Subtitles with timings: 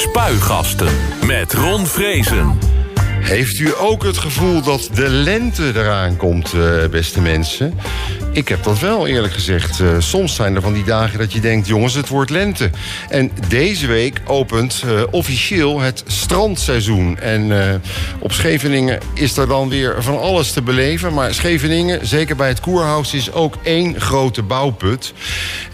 [0.00, 0.92] Spuigasten
[1.26, 2.58] met Ron Vrezen.
[3.20, 7.78] Heeft u ook het gevoel dat de lente eraan komt, eh, beste mensen?
[8.32, 9.80] Ik heb dat wel, eerlijk gezegd.
[9.80, 12.70] Eh, soms zijn er van die dagen dat je denkt, jongens, het wordt lente.
[13.08, 17.18] En deze week opent uh, officieel het strandseizoen.
[17.18, 17.80] En
[18.18, 21.14] op Scheveningen is er dan weer van alles te beleven.
[21.14, 25.12] Maar Scheveningen, zeker bij het Koerhuis, is ook één grote bouwput.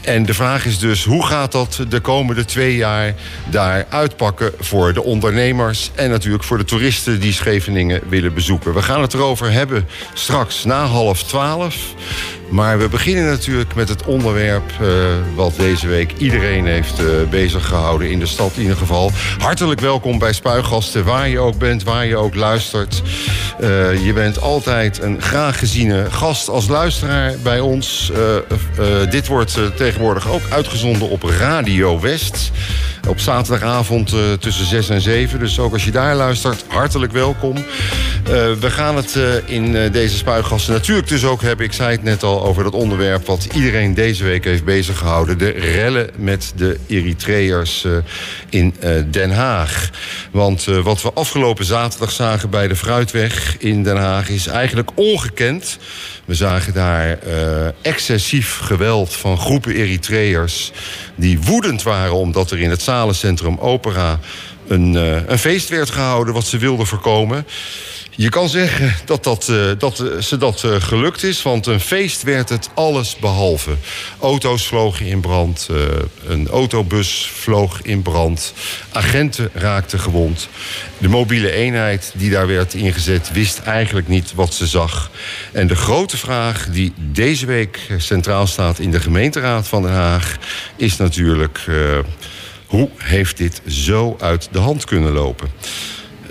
[0.00, 3.14] En de vraag is dus, hoe gaat dat de komende twee jaar
[3.50, 4.52] daar uitpakken...
[4.60, 8.74] voor de ondernemers en natuurlijk voor de toeristen die Scheveningen willen bezoeken.
[8.74, 11.76] We gaan het erover hebben straks na half twaalf.
[12.56, 14.88] Maar we beginnen natuurlijk met het onderwerp uh,
[15.34, 19.10] wat deze week iedereen heeft uh, bezig gehouden in de stad in ieder geval.
[19.38, 23.02] Hartelijk welkom bij Spuigasten, waar je ook bent, waar je ook luistert.
[23.60, 28.12] Uh, je bent altijd een graag geziene gast als luisteraar bij ons.
[29.10, 32.50] dit wordt tegenwoordig ook uitgezonden op Radio West.
[33.08, 35.38] Op zaterdagavond tussen 6 en 7.
[35.38, 37.64] Dus ook als je daar luistert, hartelijk welkom.
[38.60, 41.66] We gaan het in deze spuigasten natuurlijk dus ook hebben...
[41.66, 45.38] ik zei het net al over dat onderwerp wat iedereen deze week heeft bezig gehouden.
[45.38, 47.86] De rellen met de Eritreërs
[48.48, 48.74] in
[49.10, 49.90] Den Haag.
[50.30, 54.28] Want wat we afgelopen zaterdag zagen bij de Fruitweg in Den Haag...
[54.28, 55.78] is eigenlijk ongekend...
[56.24, 57.18] We zagen daar
[57.82, 60.72] excessief geweld van groepen Eritreërs...
[61.14, 64.18] die woedend waren omdat er in het zalencentrum Opera...
[64.68, 67.46] een, uh, een feest werd gehouden wat ze wilden voorkomen.
[68.10, 72.22] Je kan zeggen dat, dat, uh, dat uh, ze dat gelukt is, want een feest
[72.22, 73.70] werd het alles behalve.
[74.20, 75.68] Auto's vlogen in brand,
[76.26, 78.52] een autobus vloog in brand,
[78.92, 80.48] agenten raakten gewond.
[80.98, 85.10] De mobiele eenheid die daar werd ingezet wist eigenlijk niet wat ze zag.
[85.52, 90.36] En de grote vraag die deze week centraal staat in de gemeenteraad van Den Haag
[90.76, 91.64] is natuurlijk...
[92.66, 95.48] hoe heeft dit zo uit de hand kunnen lopen?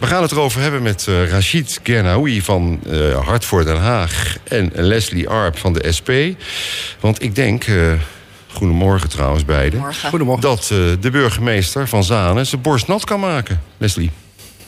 [0.00, 4.36] we gaan het erover hebben met uh, Rachid Gernaoui van uh, Hart voor Den Haag...
[4.44, 6.10] en Leslie Arp van de SP.
[7.00, 7.66] Want ik denk,
[8.52, 9.94] goedemorgen trouwens beiden...
[10.08, 10.42] Goedemorgen.
[10.42, 10.66] dat
[11.00, 13.62] de burgemeester van Zanen zijn borst nat kan maken.
[13.78, 14.10] Leslie.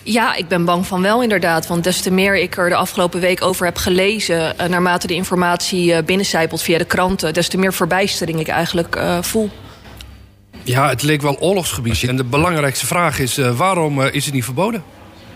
[0.03, 1.67] Ja, ik ben bang van wel inderdaad.
[1.67, 4.55] Want des te meer ik er de afgelopen week over heb gelezen...
[4.69, 7.35] naarmate de informatie binnencijpelt via de kranten...
[7.35, 9.51] des te meer verbijstering ik eigenlijk voel.
[10.65, 12.03] Ja, het leek wel oorlogsgebied.
[12.03, 14.83] En de belangrijkste vraag is, uh, waarom uh, is het niet verboden?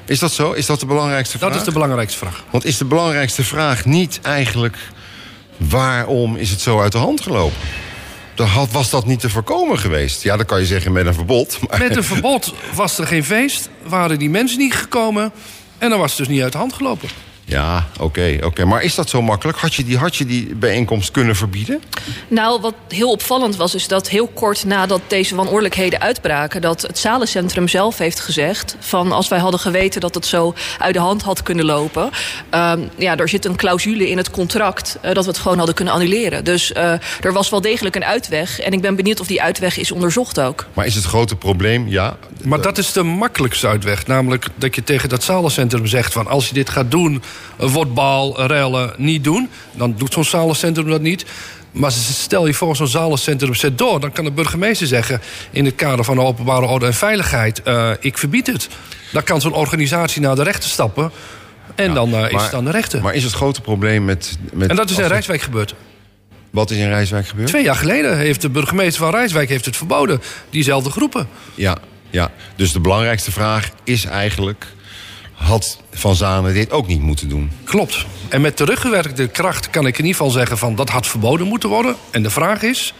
[0.07, 0.53] Is dat zo?
[0.53, 1.51] Is dat de belangrijkste vraag?
[1.51, 2.45] Dat is de belangrijkste vraag.
[2.51, 4.77] Want is de belangrijkste vraag niet eigenlijk...
[5.57, 7.57] waarom is het zo uit de hand gelopen?
[8.37, 10.23] Had, was dat niet te voorkomen geweest?
[10.23, 11.59] Ja, dan kan je zeggen met een verbod.
[11.69, 11.79] Maar...
[11.79, 15.33] Met een verbod was er geen feest, waren die mensen niet gekomen...
[15.79, 17.09] en dan was het dus niet uit de hand gelopen.
[17.49, 18.47] Ja, oké, okay, oké.
[18.47, 18.65] Okay.
[18.65, 19.59] Maar is dat zo makkelijk?
[19.59, 21.83] Had je, die, had je die bijeenkomst kunnen verbieden?
[22.29, 26.61] Nou, wat heel opvallend was, is dat heel kort nadat deze wanordelijkheden uitbraken...
[26.61, 28.77] dat het zalencentrum zelf heeft gezegd...
[28.81, 32.11] van als wij hadden geweten dat het zo uit de hand had kunnen lopen...
[32.55, 35.75] Um, ja, er zit een clausule in het contract uh, dat we het gewoon hadden
[35.75, 36.45] kunnen annuleren.
[36.45, 38.61] Dus uh, er was wel degelijk een uitweg.
[38.61, 40.67] En ik ben benieuwd of die uitweg is onderzocht ook.
[40.73, 42.17] Maar is het grote probleem, ja...
[42.43, 44.07] Maar dat is de makkelijkste uitweg.
[44.07, 46.27] Namelijk dat je tegen dat zalencentrum zegt van...
[46.27, 47.23] als je dit gaat doen
[47.57, 49.49] Wortbal, rellen niet doen.
[49.73, 51.25] Dan doet zo'n zalencentrum dat niet.
[51.73, 54.01] Maar stel je voor, zo'n zalencentrum zet door...
[54.01, 55.21] dan kan de burgemeester zeggen...
[55.51, 57.61] in het kader van de openbare orde en veiligheid...
[57.65, 58.69] Uh, ik verbied het.
[59.13, 61.11] Dan kan zo'n organisatie naar de rechter stappen...
[61.75, 63.03] en ja, dan uh, maar, is het aan de rechter.
[63.03, 64.39] Maar is het grote probleem met...
[64.53, 65.75] met en dat is in Rijswijk gebeurd.
[66.51, 67.49] Wat is in Rijswijk gebeurd?
[67.49, 70.23] Twee jaar geleden heeft de burgemeester van Rijswijk heeft het verboden.
[70.51, 71.29] Diezelfde groepen.
[71.55, 71.77] Ja,
[72.11, 74.67] ja, dus de belangrijkste vraag is eigenlijk
[75.37, 77.51] had Van Zanen dit ook niet moeten doen.
[77.65, 78.07] Klopt.
[78.29, 80.59] En met teruggewerkte kracht kan ik in ieder geval zeggen...
[80.59, 81.97] van dat had verboden moeten worden.
[82.11, 82.95] En de vraag is,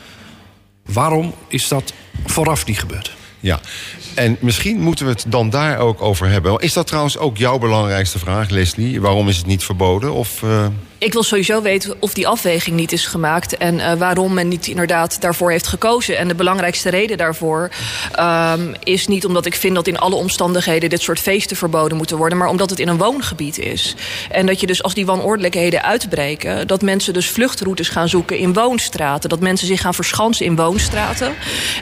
[0.85, 1.93] waarom is dat
[2.27, 3.17] vooraf niet gebeurd?
[3.41, 3.61] Ja,
[4.15, 6.59] en misschien moeten we het dan daar ook over hebben.
[6.59, 9.01] Is dat trouwens ook jouw belangrijkste vraag, Leslie?
[9.01, 10.13] Waarom is het niet verboden?
[10.13, 10.67] Of, uh...
[11.07, 13.57] Ik wil sowieso weten of die afweging niet is gemaakt...
[13.57, 16.19] en uh, waarom men niet inderdaad daarvoor heeft gekozen.
[16.19, 17.71] En de belangrijkste reden daarvoor
[18.19, 19.75] um, is niet omdat ik vind...
[19.75, 22.39] dat in alle omstandigheden dit soort feesten verboden moeten worden...
[22.39, 23.95] maar omdat het in een woongebied is.
[24.31, 26.67] En dat je dus als die wanordelijkheden uitbreken...
[26.67, 29.29] dat mensen dus vluchtroutes gaan zoeken in woonstraten.
[29.29, 31.35] Dat mensen zich gaan verschansen in woonstraten.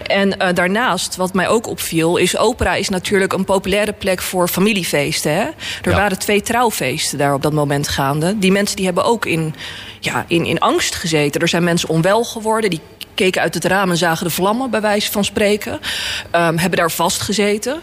[0.06, 2.17] En uh, daarnaast, wat mij ook opviel...
[2.17, 5.32] is opera is natuurlijk een populaire plek voor familiefeesten.
[5.32, 5.43] Hè?
[5.82, 5.97] Er ja.
[5.97, 8.38] waren twee trouwfeesten daar op dat moment gaande.
[8.38, 9.55] Die mensen die hebben ook in,
[10.00, 11.40] ja, in, in angst gezeten.
[11.40, 12.70] Er zijn mensen onwel geworden.
[12.70, 12.81] Die
[13.14, 15.72] keken uit het raam en zagen de vlammen, bij wijze van spreken.
[15.72, 17.81] Um, hebben daar vastgezeten.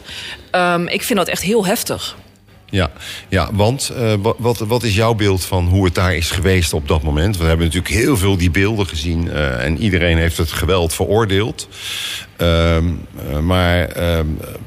[0.51, 2.15] Um, ik vind dat echt heel heftig.
[2.71, 2.91] Ja,
[3.29, 6.87] ja want uh, wat, wat is jouw beeld van hoe het daar is geweest op
[6.87, 7.37] dat moment?
[7.37, 11.67] We hebben natuurlijk heel veel die beelden gezien uh, en iedereen heeft het geweld veroordeeld.
[12.41, 12.85] Ehm,
[13.29, 14.25] eh, maar ehm,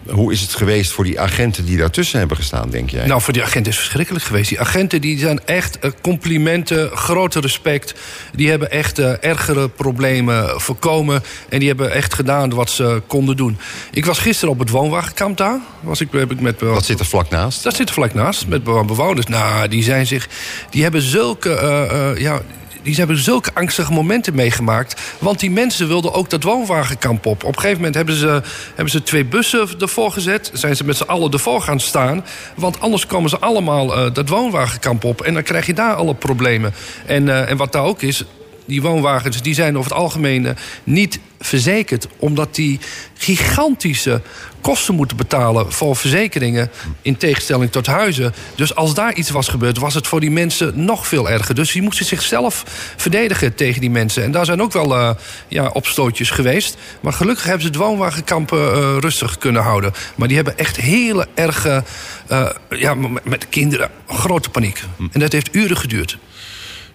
[0.08, 3.06] hoe is het geweest voor die agenten die daartussen hebben gestaan, denk jij?
[3.06, 4.48] Nou, voor die agenten is het verschrikkelijk geweest.
[4.48, 7.94] Die agenten die zijn echt eh, complimenten, grote respect.
[8.34, 11.22] Die hebben echt eh, ergere problemen voorkomen.
[11.48, 13.58] En die hebben echt gedaan wat ze konden doen.
[13.90, 15.58] Ik was gisteren op het woonwagenkamp daar.
[15.80, 17.62] Was ik, heb ik met, Wat zit er vlak naast?
[17.62, 19.26] Dat zit er vlak naast, met bewoners.
[19.26, 20.28] Nou, die zijn zich...
[20.70, 22.14] Die hebben zulke...
[22.18, 22.40] ja,
[22.84, 25.00] die hebben zulke angstige momenten meegemaakt.
[25.18, 27.44] Want die mensen wilden ook dat woonwagenkamp op.
[27.44, 30.50] Op een gegeven moment hebben ze, hebben ze twee bussen ervoor gezet.
[30.52, 32.24] Zijn ze met z'n allen ervoor gaan staan.
[32.56, 35.22] Want anders komen ze allemaal eh, dat woonwagenkamp op.
[35.22, 36.74] En dan krijg je daar alle problemen.
[37.06, 38.24] En, eh, en wat daar ook is,
[38.66, 40.52] die woonwagens die zijn over het algemeen eh,
[40.84, 42.06] niet verzekerd.
[42.18, 42.80] Omdat die
[43.18, 44.22] gigantische
[44.60, 46.70] kosten moeten betalen voor verzekeringen.
[47.02, 48.34] In tegenstelling tot huizen.
[48.54, 51.54] Dus als daar iets was gebeurd, was het voor die mensen nog veel erger.
[51.54, 52.64] Dus die moesten zichzelf
[52.96, 54.22] verdedigen tegen die mensen.
[54.22, 55.10] En daar zijn ook wel eh,
[55.48, 56.76] ja, opstootjes geweest.
[57.00, 59.92] Maar gelukkig hebben ze het woonwagenkampen eh, rustig kunnen houden.
[60.14, 61.84] Maar die hebben echt hele erge.
[62.28, 62.94] eh, ja,
[63.24, 64.82] met kinderen grote paniek.
[65.12, 66.18] En dat heeft uren geduurd.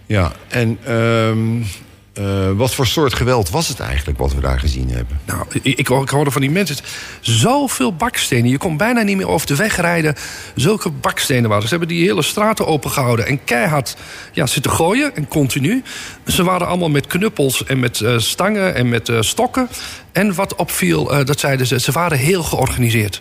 [0.06, 1.62] Ja, en ehm,
[2.20, 5.20] eh, wat voor soort geweld was het eigenlijk wat we daar gezien hebben?
[5.26, 6.76] Nou, ik, ik hoor- ik hoorde van die mensen.
[7.22, 8.50] Zoveel bakstenen.
[8.50, 10.16] Je kon bijna niet meer over de weg rijden.
[10.56, 11.64] Zulke bakstenen waren.
[11.64, 13.26] Ze hebben die hele straten opengehouden.
[13.28, 13.96] En keihard
[14.34, 15.16] ja, zitten gooien.
[15.16, 15.84] En continu.
[16.28, 19.70] Ze waren allemaal met knuppels en met eh, stangen en met eh, stokken.
[20.12, 23.20] En wat opviel, dat zeiden ze, ze waren heel georganiseerd.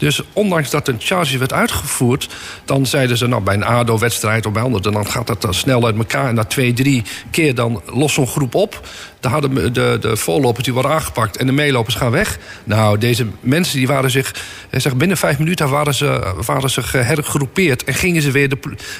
[0.00, 2.28] Dus ondanks dat een charge werd uitgevoerd...
[2.64, 4.92] dan zeiden ze, nou, bij een ADO-wedstrijd of bij anderen...
[4.92, 6.28] dan gaat dat dan snel uit elkaar.
[6.28, 8.88] En na twee, drie keer dan lost zo'n groep op.
[9.20, 11.36] Dan hadden de, de, voorlopers die worden aangepakt...
[11.36, 12.38] en de meelopers gaan weg.
[12.64, 14.34] Nou, deze mensen die waren zich...
[14.70, 17.84] hij zegt, binnen vijf minuten waren ze, waren ze gehergroepeerd...
[17.84, 18.58] en gingen ze weer de,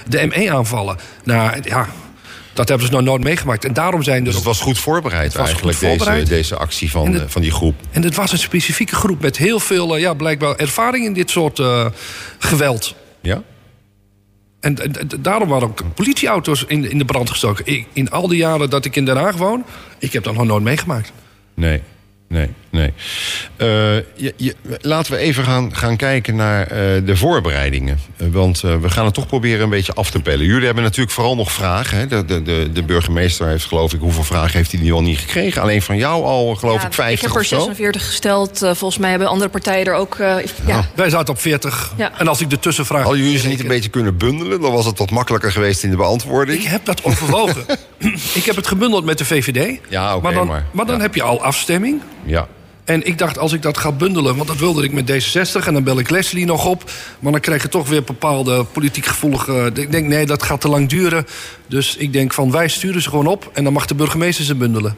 [0.08, 0.96] de ME aanvallen.
[1.25, 1.88] Nou, ja...
[2.60, 3.64] Dat hebben ze nog nooit meegemaakt.
[3.64, 6.18] En daarom zijn Dus dus het was goed voorbereid was eigenlijk, goed voorbereid.
[6.26, 7.74] Deze, deze actie van, het- eh, van die groep.
[7.90, 11.30] En het was een specifieke groep met heel veel, eh, ja, blijkbaar ervaring in dit
[11.30, 11.86] soort eh,
[12.38, 12.94] geweld.
[13.20, 13.42] Ja?
[14.60, 17.66] En, en- en daarom waren ook politieauto's in, in de brand gestoken.
[17.66, 19.64] Ik, in al die jaren dat ik in Den Haag woon,
[19.98, 21.12] ik heb dat nog nooit meegemaakt.
[21.54, 21.82] Nee,
[22.31, 22.93] nee, nee.
[23.56, 23.67] Eh,
[24.15, 27.99] je, je- laten we even gaan, gaan kijken naar eh, de voorbereidingen.
[28.17, 30.47] Eh, want eh, we gaan het toch proberen een beetje af te pellen.
[30.47, 31.99] Jullie hebben natuurlijk vooral nog vragen.
[31.99, 32.06] Hè?
[32.06, 34.00] De, de, de, de burgemeester heeft geloof ik...
[34.00, 35.62] hoeveel vragen heeft hij nu al niet gekregen?
[35.62, 37.56] Alleen van jou al geloof Ja, ik 50 ik heb er of zo?
[37.59, 38.59] 46 gesteld.
[38.59, 40.15] Volgens mij hebben andere partijen er ook...
[40.19, 40.35] eh,
[40.67, 40.85] ja.
[40.94, 41.93] Wij zaten op 40.
[41.97, 42.19] Ja.
[42.19, 43.03] En als ik de tussenvraag...
[43.03, 44.61] Hadden jullie ze niet een beetje kunnen bundelen?
[44.61, 46.59] Dan was het wat makkelijker geweest in de beantwoording.
[46.62, 47.65] Ik heb dat overwogen.
[48.35, 49.79] ik heb het gebundeld met de VVD.
[49.88, 51.03] Ja, oké, maar dan, maar- dan ja.
[51.03, 52.00] heb je al afstemming.
[52.25, 52.49] Ja.
[52.84, 55.67] En ik dacht, als ik dat ga bundelen, want dat wilde ik met D66...
[55.67, 59.06] en dan bel ik Leslie nog op, maar dan krijg je toch weer bepaalde politiek
[59.06, 59.70] gevoelige...
[59.75, 61.26] Ik denk, nee, dat gaat te lang duren.
[61.67, 63.50] Dus ik denk van, wij sturen ze gewoon op...
[63.52, 64.96] en dan mag de burgemeester ze bundelen.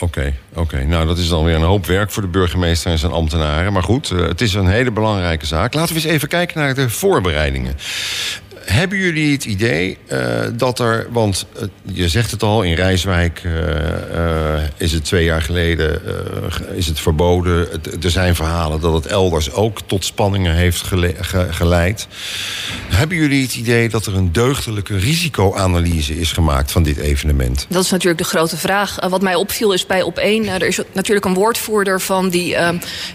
[0.00, 0.84] Oké, oké.
[0.84, 3.72] Nou, dat is dan weer een hoop werk voor de burgemeester en zijn ambtenaren.
[3.72, 5.74] Maar goed, eh, het is een hele belangrijke zaak.
[5.74, 7.76] Laten we eens even kijken naar de voorbereidingen.
[8.70, 10.18] Hebben jullie het idee eh,
[10.52, 11.62] dat er, want eh,
[11.92, 16.00] je zegt het al, in Rijswijk eh, is het twee jaar geleden
[16.48, 17.68] ge- is het verboden.
[18.02, 22.06] Er zijn verhalen dat het elders ook tot spanningen heeft gele- ge- geleid.
[22.88, 27.66] Hebben jullie het idee dat er een deugdelijke risicoanalyse is gemaakt van dit evenement?
[27.68, 29.08] Dat is natuurlijk de grote vraag.
[29.08, 30.20] Wat mij opviel is bij Op1...
[30.20, 32.56] eh, er is natuurlijk een woordvoerder van die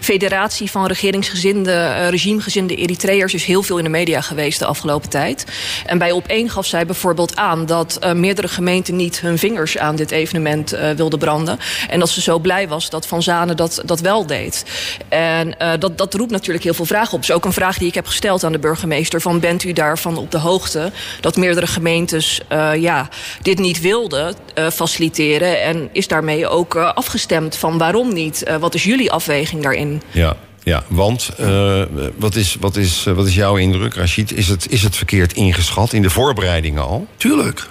[0.00, 3.34] federatie van regeringsgezinde, regimegezinde Eritreërs...
[3.34, 5.44] is heel veel in de media geweest de afgelopen tijd.
[5.86, 9.96] En bij Op1 gaf zij bijvoorbeeld aan dat eh, meerdere gemeenten niet hun vingers aan
[9.96, 11.58] dit evenement eh, wilden branden.
[11.88, 14.64] En dat ze zo blij was dat Van Zanen dat, dat wel deed.
[15.08, 17.20] En eh, dat, dat roept natuurlijk heel veel vragen op.
[17.20, 19.20] Is ook een vraag die ik heb gesteld aan de burgemeester.
[19.20, 22.40] Van bent u daarvan op de hoogte dat meerdere gemeentes
[22.78, 23.08] ja,
[23.42, 24.34] dit niet wilden
[24.72, 25.62] faciliteren?
[25.62, 28.44] En is daarmee ook afgestemd van waarom niet?
[28.60, 30.02] Wat is jullie afweging daarin?
[30.10, 30.36] Ja,
[30.66, 31.82] ja want eh,
[32.16, 34.32] wat, is, wat, is, eh, wat is jouw indruk, Rachid?
[34.32, 37.06] Is het, is het verkeerd ingeschat in de voorbereidingen al?
[37.16, 37.68] Tuurlijk.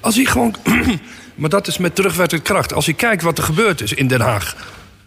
[0.00, 0.54] Als hij gewoon...
[1.34, 2.72] maar dat is met terugwerkende kracht.
[2.72, 4.56] Als je kijkt wat er gebeurd is in Den Haag...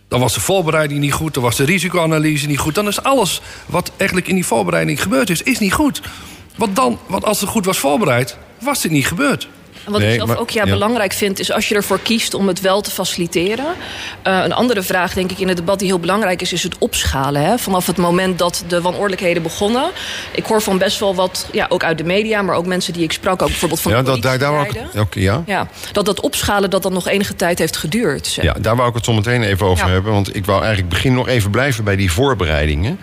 [0.07, 2.75] dan was de voorbereiding niet goed, dan was de risicoanalyse niet goed...
[2.75, 6.01] dan is alles wat eigenlijk in die voorbereiding gebeurd is, is niet goed.
[6.55, 9.47] Want, dan, want als het goed was voorbereid, was dit niet gebeurd.
[9.85, 10.71] En wat Nee, ik zelf maar- ook ja, ja.
[10.71, 13.65] belangrijk vind, is als je ervoor kiest om het wel te faciliteren.
[14.21, 16.77] Eh, een andere vraag, denk ik, in het debat die heel belangrijk is, is het
[16.77, 17.41] opschalen.
[17.45, 17.57] Hè?
[17.57, 19.83] Vanaf het moment dat de wanordelijkheden begonnen.
[20.31, 23.03] Ik hoor van best wel wat, ja, ook uit de media, maar ook mensen die
[23.03, 25.43] ik sprak, ook bijvoorbeeld van ja, de dat, daar, daar oké, ja?
[25.45, 28.27] Ja, dat dat opschalen dat dat nog enige tijd heeft geduurd.
[28.27, 28.43] zeg.
[28.45, 29.91] Ja, daar wou ik het zo meteen even over Ja.
[29.91, 30.11] hebben.
[30.11, 32.99] Want ik wou eigenlijk beginnen nog even blijven bij die voorbereidingen.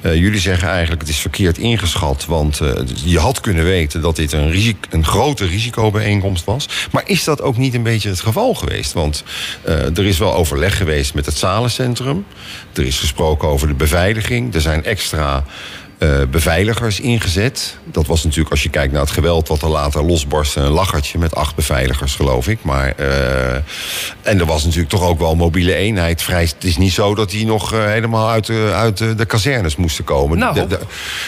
[0.00, 2.24] Eh, jullie zeggen eigenlijk het is verkeerd ingeschat.
[2.24, 2.70] Want eh,
[3.04, 6.68] je had kunnen weten dat dit een, risico, een grote risicobijeenkomst was.
[6.90, 8.92] Maar is dat ook niet een beetje het geval geweest?
[8.92, 9.24] Want
[9.68, 12.26] uh, er is wel overleg geweest met het zalencentrum.
[12.72, 14.54] Er is gesproken over de beveiliging.
[14.54, 15.44] Er zijn extra
[15.98, 17.78] uh, beveiligers ingezet.
[17.84, 21.18] Dat was natuurlijk, als je kijkt naar het geweld wat er later losbarstte, een lachertje
[21.18, 22.58] met acht beveiligers, geloof ik.
[22.62, 23.54] Maar, uh,
[24.22, 26.22] en er was natuurlijk toch ook wel een mobiele eenheid.
[26.22, 29.24] Vrij, het is niet zo dat die nog uh, helemaal uit, de, uit de, de
[29.24, 30.38] kazernes moesten komen.
[30.38, 30.66] Nou,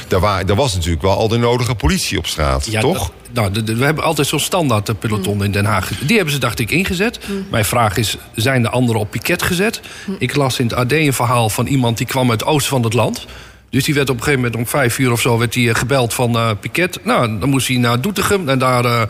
[0.09, 3.13] Daar was natuurlijk wel al de nodige politie op straat, ja, toch?
[3.33, 5.91] nou, de, de, we hebben altijd zo'n standaard peloton in Den Haag.
[6.01, 7.19] Die hebben ze, dacht ik, ingezet.
[7.51, 9.81] Mijn vraag is, zijn de anderen op piket gezet?
[10.19, 12.83] Ik las in het AD een verhaal van iemand die kwam uit het oosten van
[12.83, 13.27] het land...
[13.71, 16.15] Dus die werd op een gegeven moment om vijf uur of zo werd die gebeld
[16.15, 16.99] van uh, Piket.
[17.05, 19.03] Nou, dan moest hij naar Doetinchem en daar uh,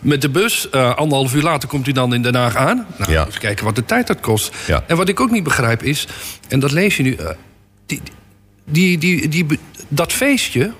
[0.00, 0.68] met de bus.
[0.74, 2.86] Uh, anderhalf uur later komt hij dan in Den Haag aan.
[2.96, 3.26] Nou, ja.
[3.26, 4.54] even kijken wat de tijd dat kost.
[4.66, 4.84] Ja.
[4.86, 6.06] En wat ik ook niet begrijp is,
[6.48, 7.16] en dat lees je nu...
[7.86, 8.00] Die,
[8.64, 10.72] die, die, die, dat feestje,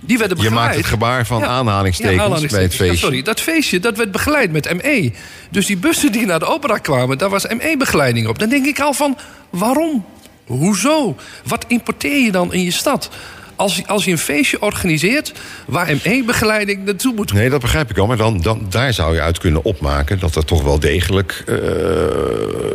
[0.00, 0.58] die werden begeleid.
[0.58, 3.06] Je maakt het gebaar van ja, aanhalingstekens, ja, aanhalingstekens, bij het feestje.
[3.06, 5.12] Ja, sorry, dat feestje dat werd begeleid met ME.
[5.50, 8.38] Dus die bussen die naar de opera kwamen, daar was ME-begeleiding op.
[8.38, 9.18] Dan denk ik al van,
[9.50, 10.04] waarom?
[10.48, 11.16] Hoezo?
[11.44, 13.10] Wat importeer je dan in je stad?
[13.56, 15.32] Als, als je een feestje organiseert
[15.66, 17.32] waar ME-begeleiding naartoe moet.
[17.32, 18.06] Nee, dat begrijp ik al.
[18.06, 21.56] Maar dan, dan, daar zou je uit kunnen opmaken dat er toch wel degelijk uh,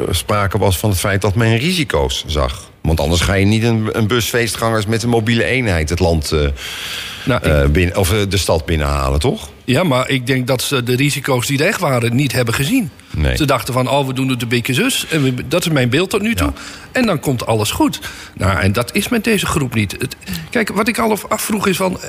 [0.10, 2.72] sprake was van het feit dat men risico's zag.
[2.82, 6.32] Want anders ga je niet een, een bus feestgangers met een mobiele eenheid het land
[6.34, 6.48] uh,
[7.26, 9.50] nou, uh, binnen, of de stad binnenhalen, toch?
[9.66, 12.90] Ja, maar ik denk dat ze de risico's die er echt waren niet hebben gezien.
[13.18, 13.36] Nee.
[13.36, 15.08] Ze dachten van, oh, we doen het een beetje zus.
[15.10, 16.48] En we, dat is mijn beeld tot nu toe.
[16.48, 16.62] Ja.
[16.92, 18.00] En dan komt alles goed.
[18.34, 19.92] Nou, en dat is met deze groep niet.
[19.92, 20.16] Het,
[20.50, 22.00] kijk, wat ik al afvroeg is van...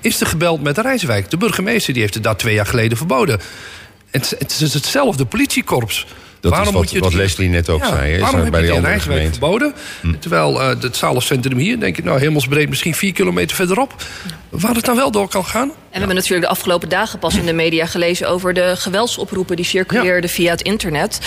[0.00, 1.30] Is er gebeld met Rijswijk?
[1.30, 3.40] De burgemeester die heeft het daar twee jaar geleden verboden.
[4.10, 6.06] Het, het is hetzelfde politiekorps.
[6.40, 8.12] Dat waarom is wat, moet je wat Leslie net ook ja, zei.
[8.12, 9.38] Is waarom heb bij je die andere Rijswijk gemeente.
[9.38, 9.74] verboden?
[10.00, 10.18] Hm.
[10.18, 13.94] Terwijl uh, het zalencentrum hier, denk ik, nou hemelsbreed misschien vier kilometer verderop.
[14.48, 15.70] Waar het dan wel door kan gaan.
[15.98, 19.56] En we hebben natuurlijk de afgelopen dagen pas in de media gelezen over de geweldsoproepen
[19.56, 21.18] die circuleerden via het internet.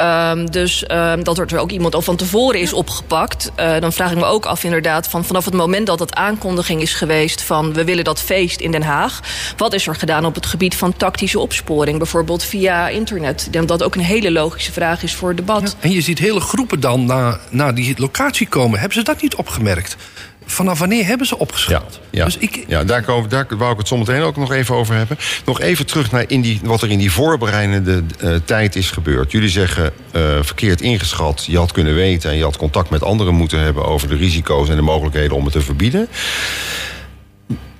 [0.00, 3.52] Um, dus um, dat er ook iemand al van tevoren is opgepakt.
[3.60, 6.80] Uh, dan vraag ik me ook af, inderdaad, van vanaf het moment dat het aankondiging
[6.80, 9.20] is geweest van we willen dat feest in Den Haag.
[9.56, 13.44] Wat is er gedaan op het gebied van tactische opsporing, bijvoorbeeld via internet?
[13.46, 15.62] Ik denk dat dat ook een hele logische vraag is voor het debat.
[15.62, 18.78] Ja, en je ziet hele groepen dan naar, naar die locatie komen.
[18.78, 19.96] Hebben ze dat niet opgemerkt?
[20.46, 22.00] Vanaf wanneer hebben ze opgeschaald?
[22.02, 22.24] Ja, ja.
[22.24, 22.64] Dus ik...
[22.68, 25.18] ja daar, komen, daar wou ik het zometeen ook nog even over hebben.
[25.44, 29.32] Nog even terug naar in die, wat er in die voorbereidende uh, tijd is gebeurd.
[29.32, 31.44] Jullie zeggen uh, verkeerd ingeschat.
[31.46, 33.84] Je had kunnen weten en je had contact met anderen moeten hebben...
[33.84, 36.08] over de risico's en de mogelijkheden om het te verbieden.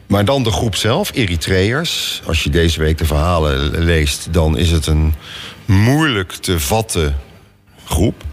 [0.07, 2.23] Maar dan de groep zelf, Eritreërs.
[2.27, 4.29] Als je deze week de verhalen leest...
[4.31, 5.15] dan is het een
[5.65, 7.17] moeilijk te vatten
[7.85, 8.25] groep.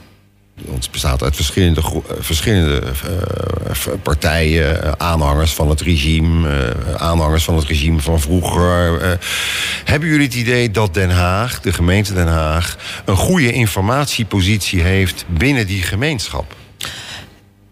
[0.72, 1.82] Het bestaat uit verschillende,
[2.20, 9.20] verschillende uh, partijen, uh, aanhangers van het regime, aanhangers van het regime van vroeger.
[9.84, 15.26] hebben jullie het idee dat Den Haag, de gemeente Den Haag, een goede informatiepositie heeft
[15.28, 16.56] binnen die gemeenschap?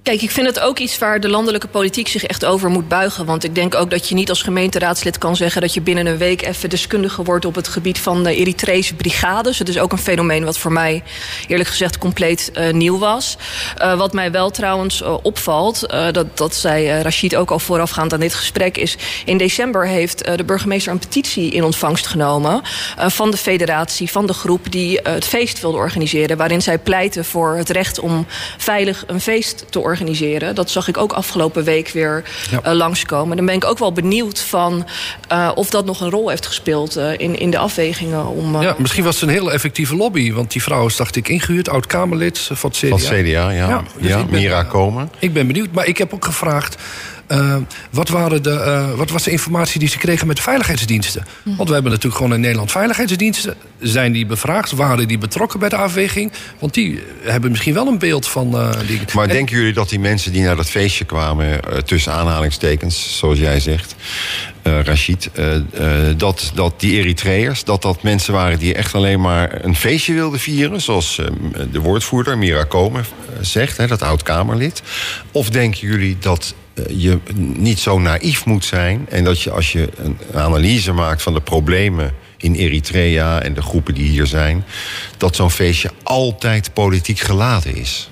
[0.03, 3.25] Kijk, ik vind het ook iets waar de landelijke politiek zich echt over moet buigen.
[3.25, 6.17] Want ik denk ook dat je niet als gemeenteraadslid kan zeggen dat je binnen een
[6.17, 9.59] week even deskundige wordt op het gebied van de Eritrese brigades.
[9.59, 11.03] Het is ook een fenomeen wat voor mij
[11.47, 13.37] eerlijk gezegd compleet uh, nieuw was.
[13.81, 18.19] Uh, wat mij wel trouwens uh, opvalt, dat, dat zei Rachid ook al voorafgaand aan
[18.19, 22.61] dit gesprek, is in december heeft de burgemeester een petitie in ontvangst genomen
[22.97, 26.37] van de federatie, van de groep die het feest wilde organiseren.
[26.37, 28.25] Waarin zij pleiten voor het recht om
[28.57, 30.55] veilig een feest te organiseren organiseren.
[30.55, 32.61] Dat zag ik ook afgelopen week weer ja.
[32.65, 33.37] uh, langskomen.
[33.37, 34.87] Dan ben ik ook wel benieuwd van
[35.31, 38.27] uh, of dat nog een rol heeft gespeeld uh, in, in de afwegingen.
[38.27, 40.33] Om, ja, misschien was het een hele effectieve lobby.
[40.33, 42.87] Want die vrouw is, dacht ik, ingehuurd, oud-Kamerlid van het CDA.
[42.89, 43.51] Van het CDA, ja.
[43.51, 45.11] ja, dus ja Mira Komen.
[45.19, 46.77] Ik ben benieuwd, maar ik heb ook gevraagd...
[47.31, 47.55] Uh,
[47.89, 51.25] wat, waren de, uh, wat was de informatie die ze kregen met de veiligheidsdiensten?
[51.43, 51.55] Mm.
[51.55, 53.55] Want we hebben natuurlijk gewoon in Nederland veiligheidsdiensten.
[53.79, 54.71] Zijn die bevraagd?
[54.71, 56.31] Waren die betrokken bij de afweging?
[56.59, 59.05] Want die hebben misschien wel een beeld van uh, dingen.
[59.13, 59.33] Maar en...
[59.33, 61.59] denken jullie dat die mensen die naar dat feestje kwamen...
[61.85, 63.95] tussen aanhalingstekens, zoals jij zegt...
[64.63, 65.29] Rachid,
[66.17, 70.39] dat, dat die Eritreërs, dat dat mensen waren die echt alleen maar een feestje wilden
[70.39, 71.21] vieren, zoals
[71.71, 73.05] de woordvoerder Mira Komen
[73.41, 74.81] zegt, hè, dat oud-Kamerlid?
[75.31, 76.53] Of denken jullie dat
[76.89, 79.05] je niet zo naïef moet zijn.
[79.09, 83.61] En dat je als je een analyse maakt van de problemen in Eritrea en de
[83.61, 84.65] groepen die hier zijn,
[85.17, 88.10] dat zo'n feestje altijd politiek geladen is.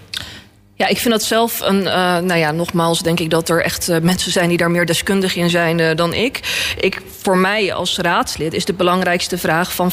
[0.80, 1.82] Ja, ik vind dat zelf een.
[1.82, 4.86] Uh, nou ja, nogmaals, denk ik dat er echt uh, mensen zijn die daar meer
[4.86, 6.40] deskundig in zijn uh, dan ik.
[6.80, 7.02] ik.
[7.22, 9.92] Voor mij als raadslid is de belangrijkste vraag van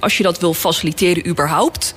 [0.00, 1.94] als je dat wil faciliteren überhaupt,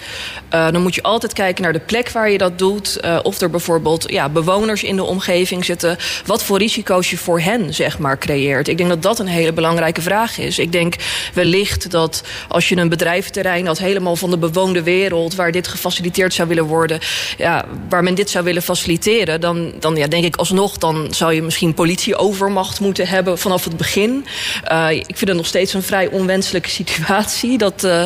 [0.50, 3.00] dan moet je altijd kijken naar de plek waar je dat doet.
[3.24, 5.98] of er bijvoorbeeld ja, bewoners in de omgeving zitten.
[6.26, 8.68] Wat voor risico's je voor hen zeg maar creëert.
[8.68, 10.60] Ik denk dat dat een hele belangrijke vraag is.
[10.60, 10.96] Ik denk
[11.34, 16.34] wellicht dat als je een bedrijventerrein dat helemaal van de bewoonde wereld, waar dit gefaciliteerd
[16.34, 17.00] zou willen worden,
[17.38, 21.34] ja, waar men dit zou willen faciliteren, dan, dan ja, denk ik alsnog, dan zou
[21.34, 24.26] je misschien politieovermacht moeten hebben vanaf het begin.
[24.72, 27.58] Uh, ik vind het nog steeds een vrij onwenselijke situatie.
[27.58, 28.04] Dat, uh,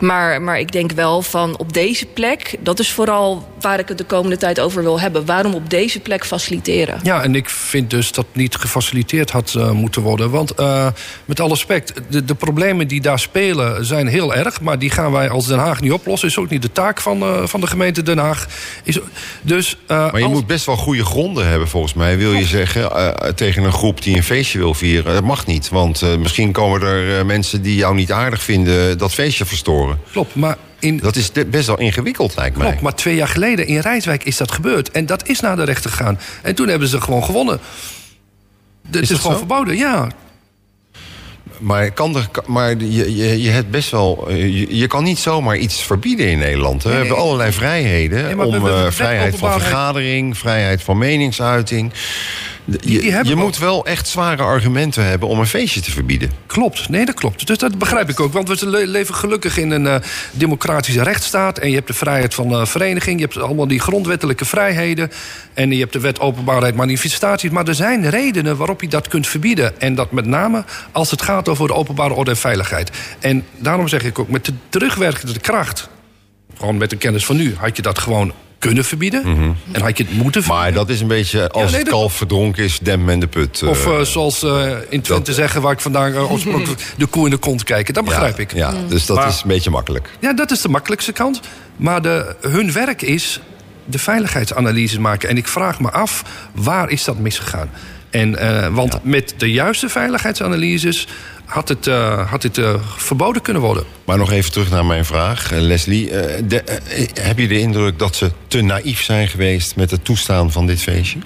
[0.00, 3.98] maar, maar ik denk wel van op deze plek, dat is vooral waar ik het
[3.98, 5.26] de komende tijd over wil hebben.
[5.26, 7.00] Waarom op deze plek faciliteren?
[7.02, 10.30] Ja, en ik vind dus dat niet gefaciliteerd had uh, moeten worden.
[10.30, 10.54] Want
[11.24, 14.60] met alle respect, de, de problemen die daar spelen zijn heel erg.
[14.60, 16.28] Maar die gaan wij als Den Haag niet oplossen.
[16.28, 18.46] Is ook niet de taak van, van de gemeente Den Haag.
[18.82, 18.98] Is,
[19.54, 22.18] dus, uh, maar je moet best wel goede gronden hebben, volgens mij.
[22.18, 25.14] Wil je zeggen uh, tegen een groep die een feestje wil vieren...
[25.14, 28.98] dat mag niet, want uh, misschien komen er mensen die jou niet aardig vinden...
[28.98, 29.98] dat feestje verstoren.
[30.12, 30.56] Klopt, maar...
[30.78, 30.96] In...
[30.96, 32.66] Dat is best wel ingewikkeld, lijkt mij.
[32.66, 34.90] Klopt, maar twee jaar geleden in Rijswijk is dat gebeurd.
[34.90, 36.18] En dat is naar de rechter gegaan.
[36.42, 37.60] En toen hebben ze gewoon gewonnen.
[38.86, 39.38] Het is, is gewoon zo?
[39.38, 40.08] verboden, ja.
[41.58, 44.30] Maar, kan er, maar je, je, je hebt best wel.
[44.30, 46.82] Je, je, kan niet zomaar iets verbieden in Nederland.
[46.82, 46.88] Hè?
[46.88, 48.24] Nee, we hebben allerlei vrijheden.
[48.24, 51.92] Nee, om uh, vrijheid van vergadering, vrijheid van meningsuiting.
[52.64, 56.30] Die, die je, je moet wel echt zware argumenten hebben om een feestje te verbieden.
[56.46, 57.46] Klopt, nee, dat klopt.
[57.46, 58.32] Dus dat begrijp ik ook.
[58.32, 59.96] Want we leven gelukkig in een uh,
[60.32, 61.58] democratische rechtsstaat.
[61.58, 63.20] En je hebt de vrijheid van uh, vereniging.
[63.20, 65.10] Je hebt allemaal die grondwettelijke vrijheden.
[65.54, 67.50] En je hebt de wet openbaarheid manifestaties.
[67.50, 69.80] Maar er zijn redenen waarop je dat kunt verbieden.
[69.80, 72.90] En dat met name als het gaat over de openbare orde en veiligheid.
[73.18, 75.88] En daarom zeg ik ook, met de terugwerkende kracht
[76.56, 78.32] gewoon met de kennis van nu, had je dat gewoon
[78.66, 79.22] kunnen verbieden.
[79.24, 80.64] Mm En had je het moeten verbieden.
[80.64, 83.26] Maar dat is een beetje, als ja, nee, het kalf verdronken is, dem men de
[83.26, 83.60] put.
[83.60, 87.24] Uh, of uh, zoals uh, in Twente dat, zeggen, waar ik vandaan oorspronkelijk de koe
[87.24, 87.94] in de kont kijken.
[87.94, 88.52] Dat begrijp ja, ik.
[88.54, 90.08] Ja, dus dat maar, is een beetje makkelijk.
[90.20, 91.40] Ja, dat is de makkelijkste kant.
[91.76, 93.40] Maar de, hun werk is
[93.84, 95.28] de veiligheidsanalyses maken.
[95.28, 97.70] En ik vraag me af, waar is dat misgegaan?
[98.10, 99.00] En, want ja.
[99.02, 101.06] met de juiste veiligheidsanalyses
[101.44, 103.84] had het, uh, had het uh, verboden kunnen worden.
[104.04, 106.12] Maar nog even terug naar mijn vraag, uh, Leslie.
[107.14, 110.82] Heb je de indruk dat ze te naïef zijn geweest met het toestaan van dit
[110.82, 111.18] feestje?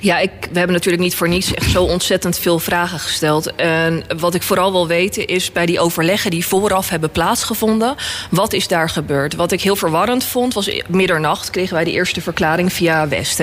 [0.00, 3.54] Ja, ik, we hebben natuurlijk niet voor niets echt zo ontzettend veel vragen gesteld.
[3.54, 7.94] En wat ik vooral wil weten is bij die overleggen die vooraf hebben plaatsgevonden,
[8.30, 9.34] wat is daar gebeurd?
[9.34, 13.42] Wat ik heel verwarrend vond was middernacht kregen wij de eerste verklaring via West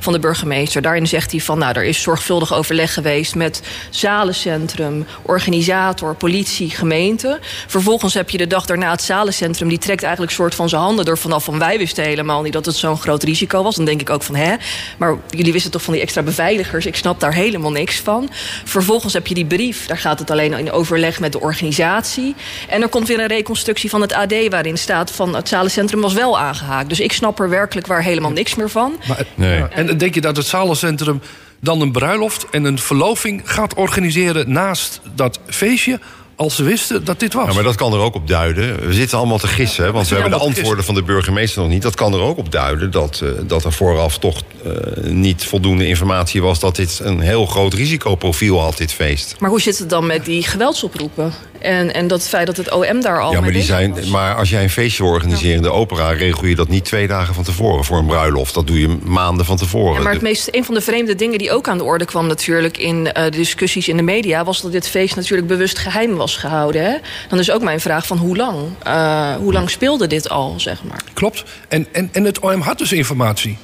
[0.00, 0.82] van de burgemeester.
[0.82, 7.38] Daarin zegt hij van nou, er is zorgvuldig overleg geweest met zalencentrum, organisator, politie, gemeente.
[7.66, 11.04] Vervolgens heb je de dag daarna het zalencentrum, die trekt eigenlijk soort van zijn handen
[11.04, 13.76] er vanaf van wij wisten helemaal niet dat het zo'n groot risico was.
[13.76, 14.54] Dan denk ik ook van hè,
[14.98, 16.86] maar jullie wisten toch van die extra beveiligers.
[16.86, 18.28] Ik snap daar helemaal niks van.
[18.64, 19.86] Vervolgens heb je die brief.
[19.86, 22.34] Daar gaat het alleen in overleg met de organisatie.
[22.68, 24.34] En er komt weer een reconstructie van het AD...
[24.48, 26.88] waarin staat van het zalencentrum was wel aangehaakt.
[26.88, 28.96] Dus ik snap er werkelijk waar helemaal niks meer van.
[29.08, 29.62] Maar, nee.
[29.62, 31.20] En denk je dat het zalencentrum
[31.60, 34.52] dan een bruiloft en een verloving gaat organiseren...
[34.52, 36.00] naast dat feestje
[36.36, 37.48] als ze wisten dat dit was.
[37.48, 38.86] Ja, maar dat kan er ook op duiden.
[38.86, 41.70] We zitten allemaal te gissen, ja, want we hebben de antwoorden van de burgemeester nog
[41.70, 41.82] niet.
[41.82, 44.72] Dat kan er ook op duiden dat, uh, dat er vooraf toch uh,
[45.10, 46.60] niet voldoende informatie was...
[46.60, 49.34] dat dit een heel groot risicoprofiel had, dit feest.
[49.38, 51.32] Maar hoe zit het dan met die geweldsoproepen?
[51.58, 54.06] En, en dat feit dat het OM daar al ja, maar, die zijn, was.
[54.06, 56.10] maar als jij een feestje wil organiseren in de opera...
[56.10, 58.54] regel je dat niet twee dagen van tevoren voor een bruiloft.
[58.54, 59.94] Dat doe je maanden van tevoren.
[59.94, 62.26] Ja, maar het meest, een van de vreemde dingen die ook aan de orde kwam
[62.26, 62.78] natuurlijk...
[62.78, 64.44] in uh, de discussies in de media...
[64.44, 66.84] was dat dit feest natuurlijk bewust geheim was gehouden.
[66.84, 66.96] Hè?
[67.28, 68.58] Dan is ook mijn vraag van hoe lang?
[68.86, 71.00] Uh, hoe lang speelde dit al, zeg maar?
[71.12, 71.44] Klopt.
[71.68, 73.58] En, en, en het OM had dus informatie.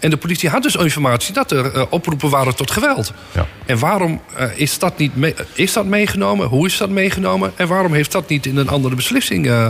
[0.00, 3.12] En de politie had dus informatie dat er uh, oproepen waren tot geweld.
[3.32, 3.46] Ja.
[3.66, 6.46] En waarom uh, is, dat niet mee, is dat meegenomen?
[6.46, 7.52] Hoe is dat meegenomen?
[7.56, 9.46] En waarom heeft dat niet in een andere beslissing?
[9.46, 9.64] Uh,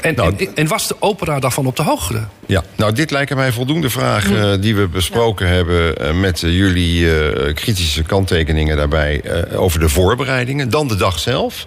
[0.00, 2.24] en, nou, en, en, was de opera daarvan op de hoogte?
[2.46, 5.52] Ja, nou dit lijken mij voldoende vragen die we besproken ja.
[5.52, 6.20] hebben...
[6.20, 7.08] met jullie
[7.54, 9.22] kritische kanttekeningen daarbij
[9.54, 10.70] over de voorbereidingen.
[10.70, 11.66] Dan de dag zelf.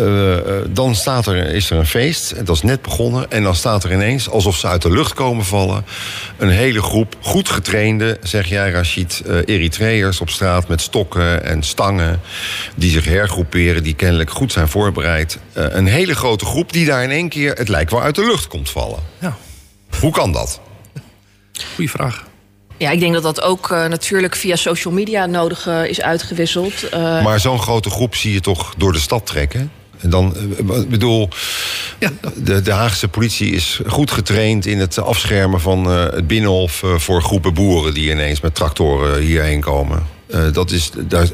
[0.00, 0.36] Uh,
[0.68, 3.30] dan staat er, is er een feest, dat is net begonnen...
[3.30, 5.84] en dan staat er ineens, alsof ze uit de lucht komen vallen...
[6.38, 9.22] een hele groep goed getrainde, zeg jij Rachid...
[9.26, 12.20] Uh, Eritreërs op straat met stokken en stangen...
[12.74, 15.38] die zich hergroeperen, die kennelijk goed zijn voorbereid.
[15.56, 18.24] Uh, een hele grote groep die daar in één keer, het lijkt wel, uit de
[18.24, 18.98] lucht komt vallen.
[19.18, 19.36] Ja.
[20.00, 20.60] Hoe kan dat?
[21.74, 22.24] Goeie vraag.
[22.76, 26.72] Ja, ik denk dat dat ook uh, natuurlijk via social media nodig uh, is uitgewisseld.
[26.94, 29.70] Uh, maar zo'n grote groep zie je toch door de stad trekken?
[30.04, 31.28] En dan, eh, ik bedoel,
[31.98, 32.10] Ja.
[32.36, 36.94] de, de Haagse politie is goed getraind in het afschermen van eh, het binnenhof eh,
[36.98, 40.06] voor groepen boeren die ineens met tractoren hierheen komen.
[40.26, 41.28] Eh, dat is, daar, eh,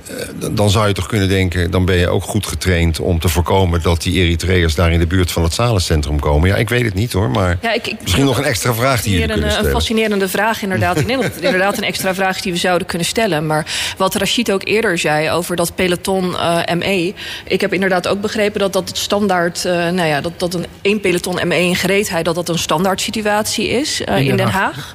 [0.50, 3.83] dan zou je toch kunnen denken, dan ben je ook goed getraind om te voorkomen
[3.83, 6.48] dat die Eritreërs daar in de buurt van het zalencentrum komen.
[6.48, 9.03] Ja, ik weet het niet hoor, maar Ja, ik, ik, misschien nog een extra vraag
[9.03, 9.70] die jullie een, kunnen een stellen.
[9.70, 10.98] fascinerende vraag, inderdaad.
[10.98, 13.46] Ik denk dat het inderdaad een extra vraag die we zouden kunnen stellen.
[13.46, 17.14] Maar wat Rachid ook eerder zei over dat peloton eh, ME.
[17.44, 19.64] Ik heb inderdaad ook begrepen dat dat het standaard.
[19.64, 22.24] nou ja, dat, dat een één peloton ME in gereedheid.
[22.24, 24.94] dat dat een standaard situatie is In Den Haag.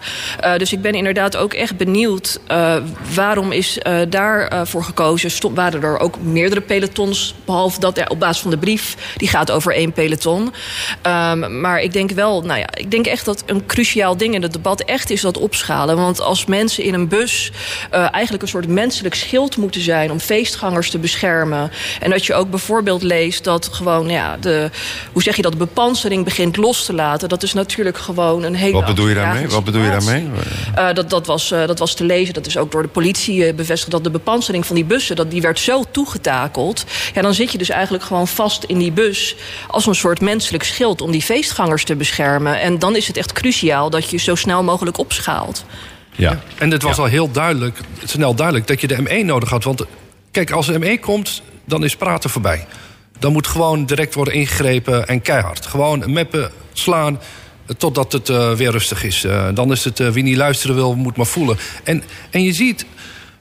[0.58, 2.40] Dus ik ben inderdaad ook echt benieuwd.
[3.14, 5.32] waarom is eh, daarvoor voor gekozen?
[5.32, 7.36] Stond, waren er ook meerdere pelotons.
[7.46, 9.14] Behalve dat ja, op basis van de brief.
[9.18, 10.54] die gaat over één peloton.
[11.02, 14.42] Ehm, maar ik denk wel, nou ja, ik denk echt dat een cruciaal ding in
[14.42, 15.96] het debat echt is dat opschalen.
[15.96, 17.52] Want als mensen in een bus
[17.90, 21.72] eh, eigenlijk een soort menselijk schild moeten zijn om feestgangers te beschermen.
[22.00, 24.70] En dat je ook bijvoorbeeld leest dat gewoon, ja, de,
[25.12, 27.30] hoe zeg je dat, de bepansering begint los te laten.
[27.30, 28.74] Dat is natuurlijk gewoon een hele.
[28.74, 29.48] Wat bedoel je daarmee?
[29.48, 30.30] Wat bedoel je daarmee?
[30.76, 32.34] Eh, dat, dat, was, dat was te lezen.
[32.34, 35.42] Dat is ook door de politie eh, Dat de bepansering van die bussen dat die
[35.42, 36.86] werd zo toegetakeld.
[37.14, 39.36] Ja, dan zit je dus eigenlijk gewoon vast in die bus.
[39.68, 42.60] als een soort menselijk schild om die feestgangers te beschermen.
[42.60, 45.66] En dan is het echt cruciaal dat je zo snel mogelijk opschaalt.
[46.16, 46.40] Ja.
[46.58, 49.64] En het was al heel duidelijk, snel duidelijk dat je de ME nodig had.
[49.64, 49.86] Want
[50.32, 52.66] kijk, als de ME komt, dan is praten voorbij.
[53.20, 55.66] Dan moet gewoon direct worden ingegrepen en keihard.
[55.66, 57.20] Gewoon meppen, slaan,
[57.78, 59.24] totdat het eh, weer rustig is.
[59.24, 61.58] Eh, dan is het, eh, wie niet luisteren wil, moet maar voelen.
[61.84, 62.86] En, en je ziet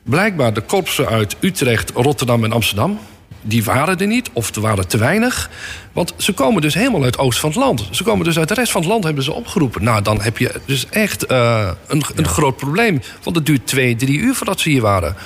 [0.04, 2.98] blijkbaar de korpsen uit Utrecht, Rotterdam en Amsterdam...
[3.42, 5.50] die waren er niet, of er waren te weinig.
[5.92, 7.88] Want ze komen dus helemaal uit het oosten van het land.
[7.90, 9.84] Ze komen dus uit de rest van het land, hebben ze opgeroepen.
[9.84, 13.00] Nou, dan heb je dus echt eh, een, een groot probleem.
[13.22, 15.16] Want het duurt twee, drie uur voordat ze hier waren.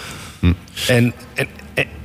[0.88, 1.48] En, en,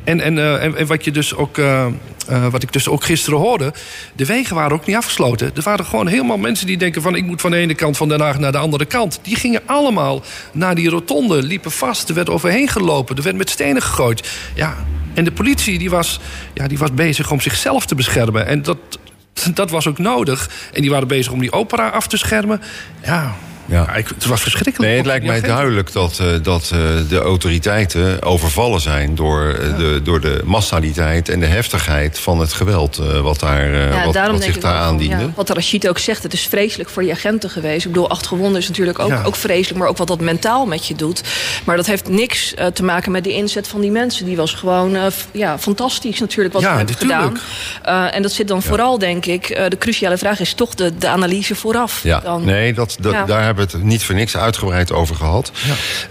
[0.04, 1.58] en, eh, en, en wat je dus ook.
[1.58, 1.86] eh,
[2.28, 3.74] eh, wat ik dus ook gisteren hoorde.
[4.16, 5.52] De wegen waren ook niet afgesloten.
[5.56, 7.16] Er waren gewoon helemaal mensen die denken van...
[7.16, 9.20] ik moet van de ene kant van Den Haag naar de andere kant.
[9.22, 12.10] Die gingen allemaal naar die rotonde, liepen vast.
[12.10, 14.30] Er werd overheen gelopen, er werd met stenen gegooid.
[14.56, 14.76] Ja,
[15.13, 16.20] en de politie die was,
[16.54, 18.48] ja, die was bezig om zichzelf te beschermen.
[18.48, 18.78] En dat,
[19.54, 20.50] dat was ook nodig.
[20.74, 22.62] En die waren bezig om die opera af te schermen.
[23.06, 23.84] Ja, Ja.
[23.88, 23.95] ja.
[23.95, 24.89] ik, het was verschrikkelijk.
[24.89, 29.78] Nee, het lijkt mij duidelijk dat, eh, dat eh, de autoriteiten overvallen zijn door, eh,
[29.78, 34.32] de, door de massaliteit en de heftigheid van het geweld eh, wat, daar, eh, Ja,
[34.32, 35.15] wat, zich daar aandiende.
[35.23, 37.86] ja, wat Rachid ook zegt, het is vreselijk voor die agenten geweest.
[37.86, 39.23] Ik bedoel, acht gewonden is natuurlijk ook, Ja.
[39.23, 41.21] ook vreselijk, maar ook wat dat mentaal met je doet.
[41.65, 44.26] Maar dat heeft niks eh, te maken met de inzet van die mensen.
[44.26, 47.38] Die was gewoon eh, f- ja, fantastisch natuurlijk wat Ja, ze hebben gedaan.
[47.82, 50.97] Eh, en dat zit dan vooral, denk ik, eh, de cruciale vraag is toch de,
[50.97, 52.04] de analyse vooraf.
[52.04, 53.26] Ja, Dan, nee, dat, dat, Ja.
[53.26, 55.52] daar hebben we het niet voor niks uitgebreid over gehad.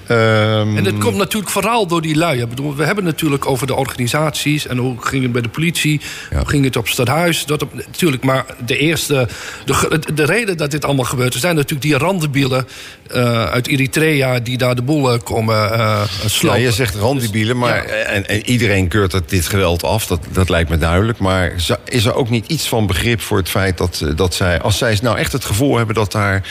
[0.07, 2.41] Ehm, En dat komt natuurlijk vooral door die lui.
[2.41, 4.67] Ik bedoel, we hebben het natuurlijk over de organisaties...
[4.67, 6.01] en hoe ging het bij de politie,
[6.31, 6.37] Ja.
[6.37, 7.45] hoe ging het op het stadhuis.
[7.45, 9.29] Dat op, natuurlijk, maar de eerste...
[9.65, 11.35] De, de reden dat dit allemaal gebeurt...
[11.35, 12.69] er zijn natuurlijk die randebielen
[13.11, 14.41] eh, uit Eritrea...
[14.41, 16.01] die daar de boel eh, komen uh,
[16.41, 20.07] ja, je zegt randibielen, maar en, en iedereen keurt dat dit geweld af.
[20.07, 21.19] Dat, dat lijkt me duidelijk.
[21.19, 21.53] Maar
[21.85, 24.61] is er ook niet iets van begrip voor het feit dat, dat zij...
[24.61, 26.43] als zij nou echt het gevoel hebben dat daar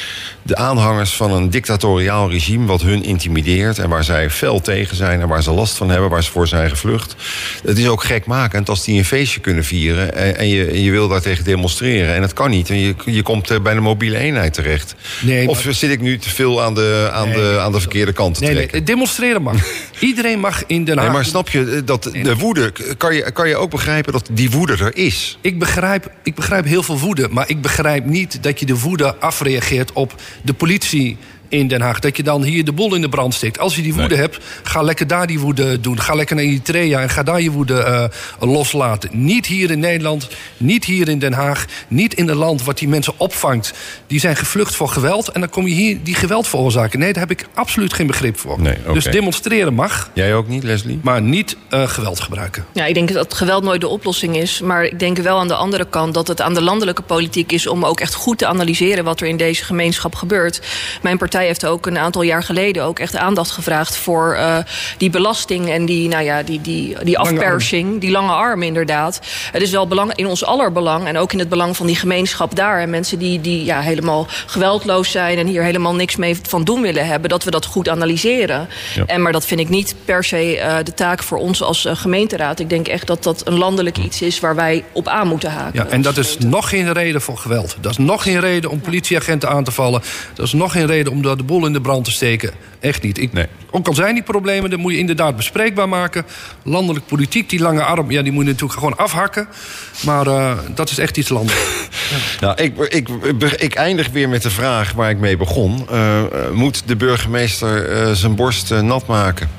[0.41, 2.65] de aanhangers van een dictatoriaal regime...
[2.65, 5.21] wat hun intimideert en waar zij fel tegen zijn...
[5.21, 7.15] en waar ze last van hebben, waar ze voor zijn gevlucht...
[7.63, 10.15] het is ook gekmakend als die een feestje kunnen vieren...
[10.15, 12.15] en, en je, en je wil daartegen demonstreren.
[12.15, 12.69] En dat kan niet.
[12.69, 14.95] En je, je komt eh, bij de mobiele eenheid terecht.
[15.21, 18.35] Nee, of zit ik nu te veel aan de, aan de, aan de verkeerde kant
[18.35, 18.77] te Nee, trekken?
[18.77, 19.55] nee, demonstreren mag.
[19.99, 21.05] Iedereen mag in Den Haag...
[21.05, 22.73] Nee, maar snap je eh, dat de woede.
[22.97, 25.37] Kan je, kan je ook begrijpen dat die woede er is?
[25.41, 29.15] Ik begrijp, ik begrijp heel veel woede, maar ik begrijp niet dat je de woede
[29.15, 31.17] afreageert op de politie politie
[31.51, 31.99] in Den Haag.
[31.99, 33.59] Dat je dan hier de boel in de brand steekt.
[33.59, 35.99] Als je die woede hebt, ga lekker daar die woede doen.
[35.99, 38.03] Ga lekker naar Eritrea en ga daar je woede eh,
[38.39, 39.09] loslaten.
[39.13, 42.87] Niet hier in Nederland, niet hier in Den Haag, niet in een land wat die
[42.87, 43.73] mensen opvangt.
[44.07, 46.99] Die zijn gevlucht voor geweld en dan kom je hier die geweld veroorzaken.
[46.99, 48.61] Nee, daar heb ik absoluut geen begrip voor.
[48.61, 48.77] Nee.
[48.93, 50.99] Dus demonstreren mag, Jij ook niet, Leslie?
[51.03, 52.65] maar niet eh, geweld gebruiken.
[52.73, 54.61] Ja, ik denk dat geweld nooit de oplossing is.
[54.61, 57.67] Maar ik denk wel aan de andere kant dat het aan de landelijke politiek is
[57.67, 60.61] om ook echt goed te analyseren wat er in deze gemeenschap gebeurt.
[61.01, 64.57] Mijn partij heeft ook een aantal jaar geleden ook echt aandacht gevraagd voor eh,
[64.97, 69.19] die belasting en die, nou ja, die, die, die Lange afpersing, die lange arm inderdaad.
[69.51, 71.95] Het is wel belang, in ons aller belang en ook in het belang van die
[71.95, 72.79] gemeenschap daar.
[72.79, 76.81] En mensen die, die ja, helemaal geweldloos zijn en hier helemaal niks mee van doen
[76.81, 78.69] willen hebben, dat we dat goed analyseren.
[78.95, 79.03] Ja.
[79.05, 81.95] En, maar dat vind ik niet per se eh, de taak voor ons als eh,
[81.95, 82.59] gemeenteraad.
[82.59, 85.83] Ik denk echt dat dat een landelijk iets is waar wij op aan moeten haken.
[85.83, 87.75] Ja, en dat is nog geen reden voor geweld.
[87.81, 90.01] Dat is nog geen reden om politieagenten aan te vallen.
[90.33, 92.51] Dat is nog geen reden om de de boel in de brand te steken.
[92.79, 93.17] Echt niet.
[93.17, 93.45] Ik, Nee.
[93.71, 96.25] Ook al zijn die problemen, dan moet je inderdaad bespreekbaar maken.
[96.63, 99.47] Landelijk politiek, die lange arm, ja, die moet je natuurlijk gewoon afhakken.
[100.05, 101.69] Maar eh, dat is echt iets landelijk.
[102.39, 103.09] Nou, ik, ik,
[103.57, 105.87] ik eindig weer met de vraag waar ik mee begon.
[105.89, 109.49] Eh, eh, moet de burgemeester eh, zijn borst nat maken?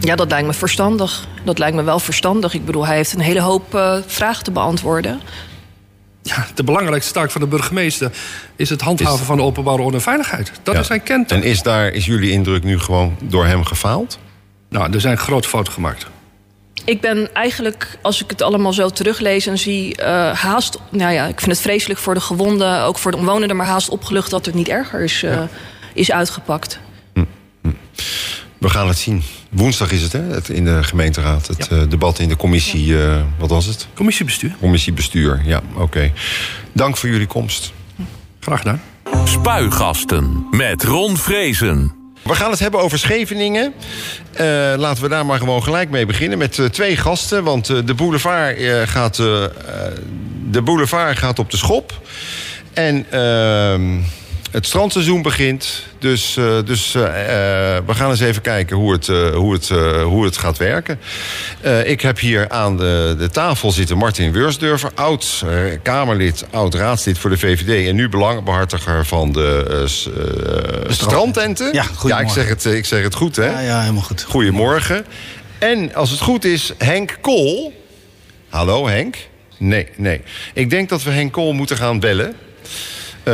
[0.00, 1.26] Ja, dat lijkt me verstandig.
[1.44, 2.54] Dat lijkt me wel verstandig.
[2.54, 5.20] Ik bedoel, hij heeft een hele hoop eh, vragen te beantwoorden.
[6.26, 8.10] Ja, de belangrijkste taak van de burgemeester
[8.56, 10.52] is het handhaven van de openbare orde en veiligheid.
[10.62, 10.80] Dat Ja.
[10.80, 11.38] is zijn kentaak.
[11.38, 14.18] En is, daar, is jullie indruk nu gewoon door hem gefaald?
[14.68, 16.06] Nou, er zijn grote fouten gemaakt.
[16.84, 20.78] Ik ben eigenlijk, als ik het allemaal zo teruglees en zie, eh, haast.
[20.90, 23.88] Nou ja, ik vind het vreselijk voor de gewonden, ook voor de omwonenden, maar haast
[23.88, 25.42] opgelucht dat het niet erger is, eh,
[25.94, 26.78] is uitgepakt.
[28.58, 29.22] We gaan het zien.
[29.56, 30.20] Woensdag is het, hè?
[30.20, 31.46] Het, in de gemeenteraad.
[31.46, 33.88] Het eh, debat in de commissie, eh, wat was het?
[33.94, 36.12] Commissiebestuur, Commissie bestuur, ja, oké.
[36.72, 37.72] Dank voor jullie komst.
[38.40, 38.82] graag gedaan.
[39.24, 41.92] Spuigasten met Ron Vrezen.
[42.22, 43.74] We gaan het hebben over Scheveningen.
[44.32, 47.44] Eh, laten we daar maar gewoon gelijk mee beginnen met eh, twee gasten.
[47.44, 49.16] Want eh, de, boulevard, eh, gaat,
[50.50, 52.00] de boulevard gaat op de schop.
[52.72, 54.00] En ehm,
[54.50, 55.82] het strandseizoen begint.
[55.98, 59.68] Dus, eh, dus eh, eh, we gaan eens even kijken hoe het, hoe het,
[60.02, 61.00] hoe het gaat werken.
[61.84, 65.44] Ik heb hier aan de, de tafel zitten Martin Weursdurfer, oud
[65.82, 69.84] Kamerlid, oud raadslid voor de VVD en nu belangenbehartiger van de
[70.88, 71.72] strandtenten.
[71.72, 73.50] Ja, ja, ik zeg, het, ik zeg het goed, hè?
[73.50, 74.22] Ja, ja, helemaal goed.
[74.28, 75.06] Goedemorgen.
[75.58, 77.72] En als het goed is, Henk Kool.
[78.48, 79.16] Hallo Henk?
[79.58, 80.22] Nee, nee.
[80.54, 82.34] Ik denk dat we Henk Kool moeten gaan bellen.
[83.26, 83.32] Eh,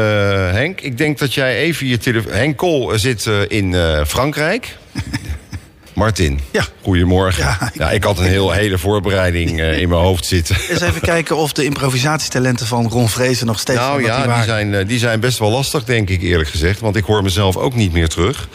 [0.52, 2.32] Henk, ik denk dat jij even je telefoon...
[2.32, 4.76] Henk Kool zit eh, in eh, Frankrijk.
[5.94, 6.64] Martin, Ja.
[6.82, 7.42] goedemorgen.
[7.44, 10.56] Ja, Ja, ik- had een heel, hele voorbereiding eh, in mijn hoofd zitten.
[10.70, 14.44] Eens even kijken of de improvisatietalenten van Ron Vrezen nog steeds Nou ja, die waren.
[14.44, 16.80] zijn, eh, die zijn best wel lastig, denk ik eerlijk gezegd.
[16.80, 18.48] Want ik hoor mezelf ook niet meer terug.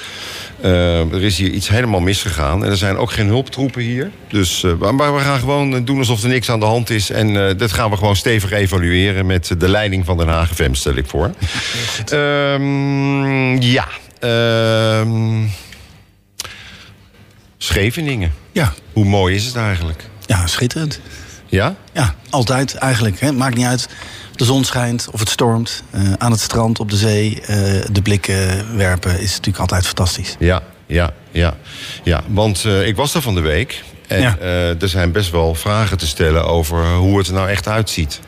[0.62, 2.64] Eh, er is hier iets helemaal misgegaan.
[2.64, 4.12] En er zijn ook geen hulptroepen hier.
[4.30, 6.90] Dus, eh, maar- maar we gaan gewoon eh, doen alsof er niks aan de hand
[6.90, 7.10] is.
[7.10, 9.26] En eh, dat gaan we gewoon stevig evalueren...
[9.26, 11.32] met de leiding van Den Haag FM, stel ik voor.
[12.06, 13.88] Ehm, ja.
[14.20, 15.44] Ehm,
[17.58, 18.34] Scheveningen.
[18.52, 20.04] Ja, Hoe mooi is het eigenlijk?
[20.26, 21.00] ja, schitterend.
[21.50, 21.76] Ja?
[21.94, 23.20] Ja, altijd eigenlijk.
[23.20, 23.32] Hè.
[23.32, 23.88] Maakt niet uit
[24.36, 25.84] de zon schijnt of het stormt.
[25.92, 27.56] Eh, aan het strand, op de zee, eh,
[27.92, 30.36] de blikken werpen is natuurlijk altijd fantastisch.
[30.40, 31.56] Ja, ja, ja.
[32.04, 33.84] ja want eh, ik was daar van de week.
[34.08, 34.38] En Ja.
[34.80, 38.20] er zijn best wel vragen te stellen over hoe het er nou echt uitziet.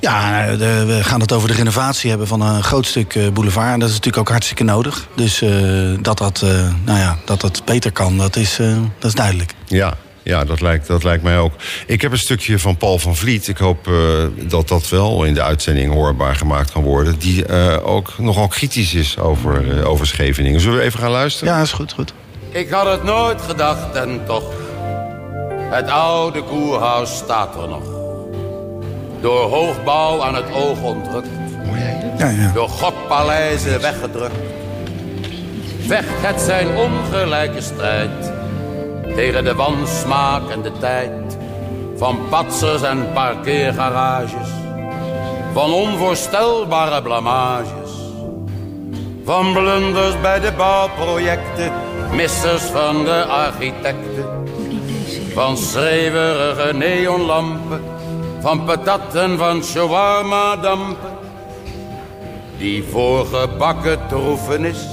[0.00, 3.72] Ja, we gaan het over de renovatie hebben van een groot stuk boulevard.
[3.72, 5.08] En dat is natuurlijk ook hartstikke nodig.
[5.16, 5.42] Dus
[6.00, 6.40] dat, dat,
[6.84, 8.56] nou ja, dat dat beter kan, dat is,
[8.98, 9.54] dat is duidelijk.
[9.66, 9.96] Ja,
[10.28, 11.52] ja dat, lijkt, dat lijkt mij ook.
[11.86, 13.48] Ik heb een stukje van Paul van Vliet.
[13.48, 13.94] Ik hoop eh,
[14.48, 17.18] dat dat wel in de uitzending hoorbaar gemaakt kan worden.
[17.18, 20.60] Die eh, ook nogal kritisch is over, eh, over Scheveningen.
[20.60, 21.54] Zullen we even gaan luisteren?
[21.54, 22.12] Ja, is goed, goed.
[22.50, 24.52] Ik had het nooit gedacht en toch.
[25.70, 27.82] Het oude koerhuis staat er nog.
[29.20, 31.28] Door hoogbouw aan het oog ontrukt.
[32.18, 32.50] Ja, ja.
[32.54, 34.34] Door gokpaleizen weggedrukt.
[35.86, 38.37] Vecht het zijn ongelijke strijd.
[39.14, 41.38] Tegen de wansmaak en de tijd.
[41.96, 44.48] Van patsers en parkeergarages.
[45.52, 47.90] Van onvoorstelbare blamages.
[49.24, 51.72] Van blunders bij de bouwprojecten,
[52.12, 54.46] missers van de architecten.
[55.34, 57.82] Van schreeuwerige neonlampen,
[58.40, 61.16] van patat en van shawarma-dampen.
[62.58, 64.86] Die voorgebakken troevenis,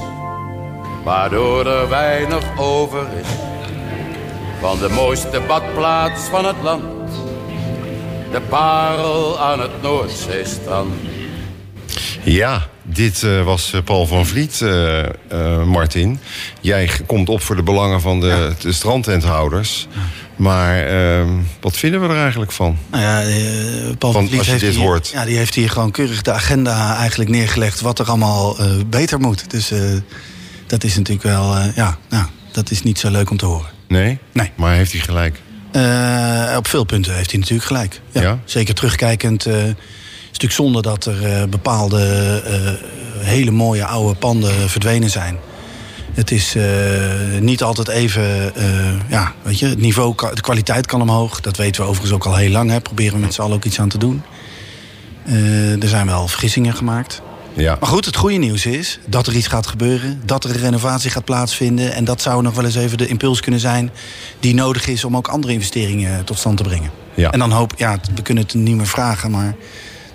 [1.03, 3.54] waardoor er weinig over is.
[4.65, 6.83] Van de mooiste badplaats van het land,
[8.31, 10.93] de parel aan het Noordzeestrand.
[12.23, 16.19] Ja, dit eh, was eh, Paul van Vliet, eh, eh, Martin.
[16.61, 19.87] Jij komt op voor de belangen van de, de strandtenthouders.
[20.35, 21.29] Maar ehm,
[21.61, 22.77] wat vinden we er eigenlijk van?
[22.91, 23.21] Nou ja,
[23.97, 26.21] Paul van Vliet als je heeft dit hier, hoort- Ja, die heeft hier gewoon keurig
[26.21, 27.81] de agenda eigenlijk neergelegd...
[27.81, 29.49] wat er allemaal eh, beter moet.
[29.51, 29.79] Dus eh,
[30.67, 31.55] dat is natuurlijk wel...
[31.55, 33.73] eh, ja, nou, dat is niet zo leuk om te horen.
[33.87, 34.19] Nee?
[34.31, 34.51] Nee.
[34.55, 35.41] Maar heeft hij gelijk?
[35.71, 38.01] Eh, op veel punten heeft hij natuurlijk gelijk.
[38.11, 38.39] Ja, Ja?
[38.45, 39.45] Zeker terugkijkend.
[39.45, 41.99] eh, het is natuurlijk zonde dat er eh, bepaalde
[43.17, 45.37] hele mooie oude panden verdwenen zijn.
[46.13, 46.55] Het is
[47.39, 48.53] niet altijd even,
[49.09, 51.41] ja, weet je, het niveau, de kwaliteit kan omhoog.
[51.41, 52.69] Dat weten we overigens ook al heel lang.
[52.69, 52.81] Hè.
[52.81, 54.23] Proberen we met z'n allen ook iets aan te doen.
[55.81, 57.21] Er zijn wel vergissingen gemaakt.
[57.55, 57.77] Ja.
[57.79, 60.21] Maar goed, het goede nieuws is dat er iets gaat gebeuren.
[60.25, 61.93] Dat er een renovatie gaat plaatsvinden.
[61.93, 63.91] En dat zou nog wel eens even de impuls kunnen zijn...
[64.39, 66.91] die nodig is om ook andere investeringen tot stand te brengen.
[67.13, 67.31] Ja.
[67.31, 69.55] En dan hoop ja, we kunnen het niet meer vragen, maar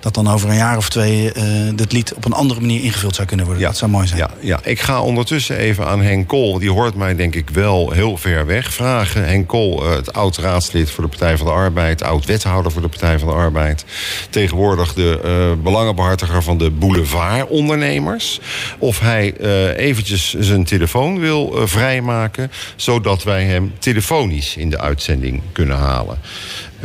[0.01, 1.43] dat dan over een jaar of twee uh,
[1.75, 3.63] dit lied op een andere manier ingevuld zou kunnen worden.
[3.63, 3.69] Ja.
[3.69, 4.19] Dat zou mooi zijn.
[4.19, 7.91] Ja, ja, ik ga ondertussen even aan Henk Kool, die hoort mij denk ik wel
[7.91, 9.25] heel ver weg, vragen.
[9.25, 13.19] Henk Kool, uh, het oud-raadslid voor de Partij van de Arbeid, oud-wethouder voor de Partij
[13.19, 13.85] van de Arbeid.
[14.29, 18.39] Tegenwoordig de uh, belangenbehartiger van de boulevardondernemers.
[18.77, 19.33] Of hij
[19.75, 26.17] eventjes zijn telefoon wil vrijmaken, zodat wij hem telefonisch in de uitzending kunnen halen.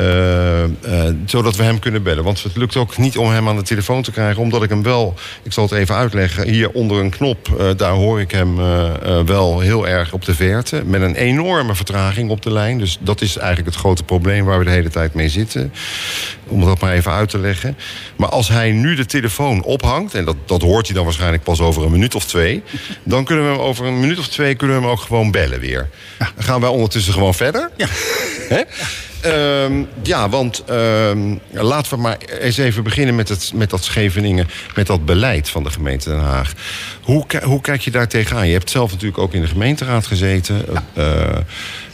[0.01, 0.69] Uh, uh,
[1.27, 2.25] zodat we hem kunnen bellen.
[2.25, 4.43] Want het lukt ook niet om hem aan de telefoon te krijgen.
[4.43, 6.49] Omdat ik hem wel, ik zal het even uitleggen...
[6.49, 8.57] hier onder een knop, uh, daar hoor ik hem
[9.27, 10.83] wel heel erg op de verte.
[10.85, 12.79] Met een enorme vertraging op de lijn.
[12.79, 15.73] Dus dat is eigenlijk het grote probleem waar we de hele tijd mee zitten.
[16.47, 17.77] Om dat maar even uit te leggen.
[18.17, 20.15] Maar als hij nu de telefoon ophangt...
[20.15, 22.63] en dat, dat hoort hij dan waarschijnlijk pas over een minuut of twee...
[23.03, 25.61] dan kunnen we hem over een minuut of twee kunnen we hem ook gewoon bellen
[25.61, 25.89] weer.
[26.19, 26.31] Ja.
[26.35, 27.71] Dan gaan wij ondertussen gewoon verder.
[27.77, 27.87] Ja.
[28.49, 28.63] Hè?
[29.27, 34.49] Um, ja, want um, laten we maar eens even beginnen met, het, met dat Scheveningen,
[34.75, 36.53] met dat beleid van de gemeente Den Haag.
[37.03, 38.47] Hoe, hoe kijk je daar tegenaan?
[38.47, 40.65] Je hebt zelf natuurlijk ook in de gemeenteraad gezeten.
[40.73, 40.85] Ja.
[40.99, 41.39] Uh,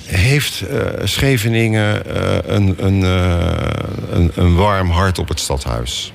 [0.06, 3.02] heeft uh, Scheveningen uh, een, een,
[4.10, 6.12] een, een warm hart op het stadhuis?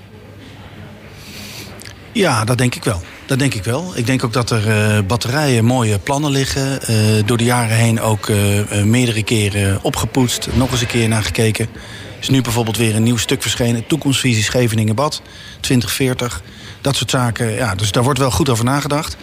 [2.11, 3.01] Ja, dat denk ik wel.
[3.27, 3.91] Dat denk ik wel.
[3.95, 6.79] Ik denk ook dat er uh, batterijen mooie plannen liggen.
[6.89, 10.47] Uh, door de jaren heen ook uh, meerdere keren opgepoetst.
[10.53, 11.67] Nog eens een keer naar gekeken.
[12.19, 13.87] Is nu bijvoorbeeld weer een nieuw stuk verschenen.
[13.87, 15.21] Toekomstvisie Scheveningen-Bad
[15.59, 16.41] 2040.
[16.81, 17.51] Dat soort zaken.
[17.51, 19.17] Ja, dus daar wordt wel goed over nagedacht.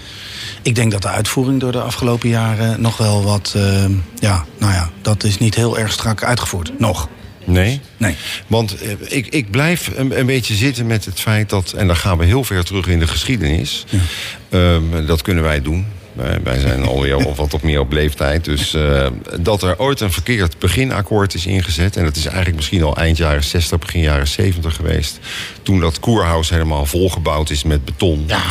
[0.63, 3.57] Ik denk dat de uitvoering door de afgelopen jaren nog wel wat...
[4.15, 6.79] ja, nou ja, dat is niet heel erg strak uitgevoerd.
[6.79, 7.09] Nog.
[7.45, 7.81] Nee?
[7.97, 8.17] Nee.
[8.47, 11.73] Want eh, ik, ik blijf een, een, beetje zitten met het feit dat...
[11.73, 13.85] en dan gaan we heel ver terug in de geschiedenis.
[13.89, 13.99] Ja.
[14.59, 15.87] Um, dat kunnen wij doen.
[16.13, 18.45] Wij, wij zijn alweer of wat op meer op leeftijd.
[18.45, 19.07] Dus uh,
[19.41, 21.97] dat er ooit een verkeerd beginakkoord is ingezet...
[21.97, 25.19] en dat is eigenlijk misschien al eind jaren 60, begin jaren 70 geweest...
[25.63, 28.25] toen dat koerhuis helemaal volgebouwd is met beton...
[28.27, 28.43] Ja.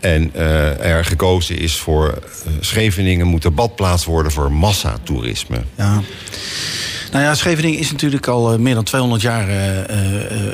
[0.00, 5.62] En uh, er gekozen is voor uh, Scheveningen moet de badplaats worden voor massatoerisme.
[5.74, 6.02] Ja.
[7.12, 9.82] Nou ja, Scheveningen is natuurlijk al uh, meer dan 200 jaar uh, uh,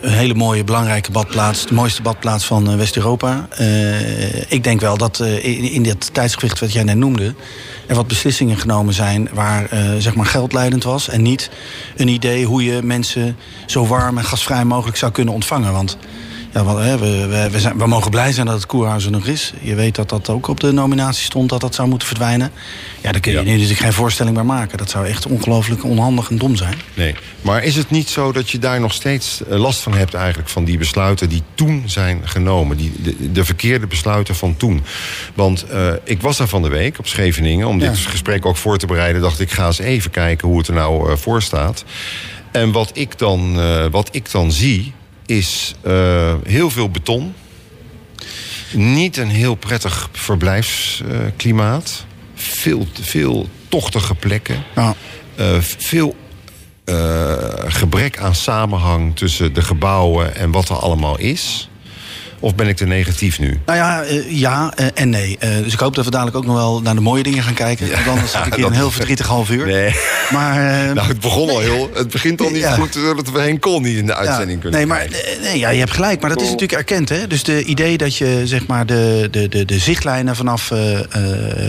[0.00, 1.66] een hele mooie, belangrijke badplaats.
[1.66, 3.48] De mooiste badplaats van West-Europa.
[4.48, 7.34] ik denk wel dat in, in dit tijdsgewicht wat jij net noemde...
[7.86, 11.08] er wat beslissingen genomen zijn waar zeg maar geld leidend was...
[11.08, 11.50] en niet
[11.96, 13.36] een idee hoe je mensen
[13.66, 15.72] zo warm en gasvrij mogelijk zou kunnen ontvangen.
[15.72, 15.96] Want
[16.54, 19.52] ja, we, we, we, zijn, we, mogen blij zijn dat het Koerhuis er nog is.
[19.60, 22.50] Je weet dat dat ook op de nominatie stond, dat dat zou moeten verdwijnen.
[23.00, 23.44] Ja, daar kun je ja.
[23.44, 24.78] nu natuurlijk geen voorstelling bij maken.
[24.78, 26.74] Dat zou echt ongelooflijk onhandig en dom zijn.
[26.94, 30.48] Nee, maar is het niet zo dat je daar nog steeds last van hebt eigenlijk...
[30.48, 32.76] van die besluiten die toen zijn genomen?
[32.76, 34.82] Die, de, de verkeerde besluiten van toen.
[35.34, 37.68] Want uh, ik was daar van de week op Scheveningen...
[37.68, 39.22] om dit gesprek ook voor te bereiden...
[39.22, 41.84] dacht ik, ga eens even kijken hoe het er nou uh, voor staat.
[42.50, 44.92] En wat ik dan, uh, wat ik dan zie
[45.26, 47.34] is uh, heel veel beton.
[48.72, 52.04] Niet een heel prettig verblijfsklimaat.
[52.34, 54.64] Veel, veel tochtige plekken.
[54.74, 54.94] Ja.
[55.40, 56.16] Uh, veel
[56.84, 57.34] uh,
[57.66, 61.68] gebrek aan samenhang tussen de gebouwen en wat er allemaal is.
[62.44, 63.60] Of ben ik te negatief nu?
[63.66, 65.38] Nou ja, uh, ja uh, en nee.
[65.44, 67.54] Uh, dus ik hoop dat we dadelijk ook nog wel naar de mooie dingen gaan
[67.54, 67.90] kijken.
[67.90, 69.66] Want anders zit ik hier een heel verdrietig half uur.
[69.66, 69.94] Nee.
[70.30, 71.90] Maar, nou, het begon al heel...
[71.94, 72.74] Het begint al niet ja.
[72.74, 75.06] goed, zodat we Henk Kool niet in de uitzending kunnen Nee, maar
[75.42, 76.20] nee, ja, je hebt gelijk.
[76.20, 77.08] Maar dat is natuurlijk erkend.
[77.08, 77.26] Hè?
[77.26, 80.68] Dus de idee dat je zeg maar, de, de, de, de zichtlijnen vanaf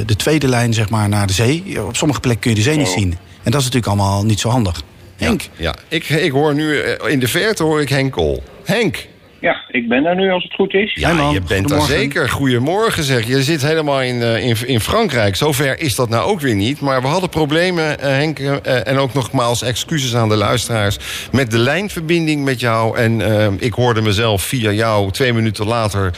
[0.06, 1.84] de tweede lijn zeg maar, naar de zee...
[1.86, 3.18] op sommige plekken kun je de zee niet zien.
[3.44, 4.82] En dat is natuurlijk allemaal niet zo handig.
[5.16, 5.42] Henk?
[5.42, 5.76] Ja, ja.
[5.88, 6.78] Ik, ik hoor nu...
[7.08, 8.44] In de verte hoor ik Henk Kool.
[8.64, 9.08] Henk!
[9.46, 10.94] Ja, ik ben daar nu als het goed is.
[10.94, 12.30] Ja, man, je bent daar zeker.
[12.30, 13.28] Goedemorgen zeg.
[13.28, 15.36] Je zit helemaal in, uh, in, in Frankrijk.
[15.36, 16.80] Zover is dat nou ook weer niet.
[16.80, 18.40] Maar we hadden problemen, uh, Henk.
[18.40, 20.98] Uh, en ook nogmaals excuses aan de luisteraars.
[21.32, 22.98] Met de lijnverbinding met jou.
[22.98, 23.22] En
[23.60, 26.12] ik hoorde mezelf via jou twee minuten later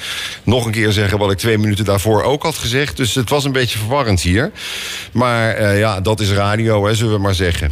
[0.44, 1.18] nog een keer zeggen...
[1.18, 2.98] wat ik twee minuten daarvoor ook had gezegd.
[2.98, 4.52] Dus het was een beetje verwarrend hier.
[5.12, 7.72] Maar ja, dat is radio, hè, zullen we maar zeggen.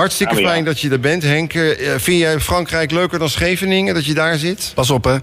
[0.00, 0.48] Hartstikke ja.
[0.48, 1.54] fijn dat je er bent, Henk.
[1.54, 4.72] Eh, vind jij Frankrijk leuker dan Scheveningen, dat je daar zit?
[4.74, 5.16] Pas op, hè.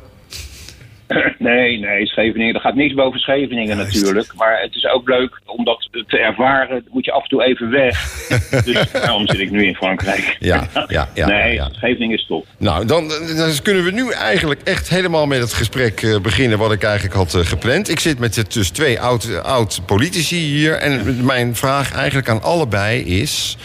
[1.38, 2.56] Nee, nee, Scheveningen.
[2.56, 3.94] Er gaat niks boven Scheveningen Juist.
[3.94, 4.34] natuurlijk.
[4.36, 6.86] Maar het is ook leuk om dat te ervaren.
[6.92, 8.28] moet je af en toe even weg.
[8.66, 10.36] dus daarom zit ik nu in Frankrijk.
[10.40, 11.70] Ja, ja, ja, nee, ja.
[11.72, 12.46] Scheveningen is top.
[12.58, 16.58] Nou, dan, dan kunnen we nu eigenlijk echt helemaal met het gesprek eh, beginnen...
[16.58, 17.90] wat ik eigenlijk had eh, gepland.
[17.90, 20.74] Ik zit met dus twee oud, oud politici hier.
[20.74, 23.58] En mijn vraag eigenlijk aan allebei is...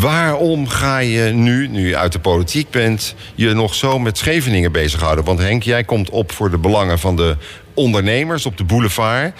[0.00, 3.14] waarom ga je nu, nu je uit de politiek bent...
[3.34, 5.24] je nog zo met Scheveningen bezighouden?
[5.24, 7.36] Want Henk, jij komt op voor de belangen van de
[7.74, 9.32] ondernemers op de boulevard.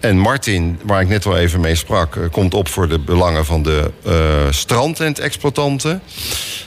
[0.00, 2.16] En Martin, waar ik net al even mee sprak...
[2.16, 6.02] eh, komt op voor de belangen van de eh strandtent-exploitanten.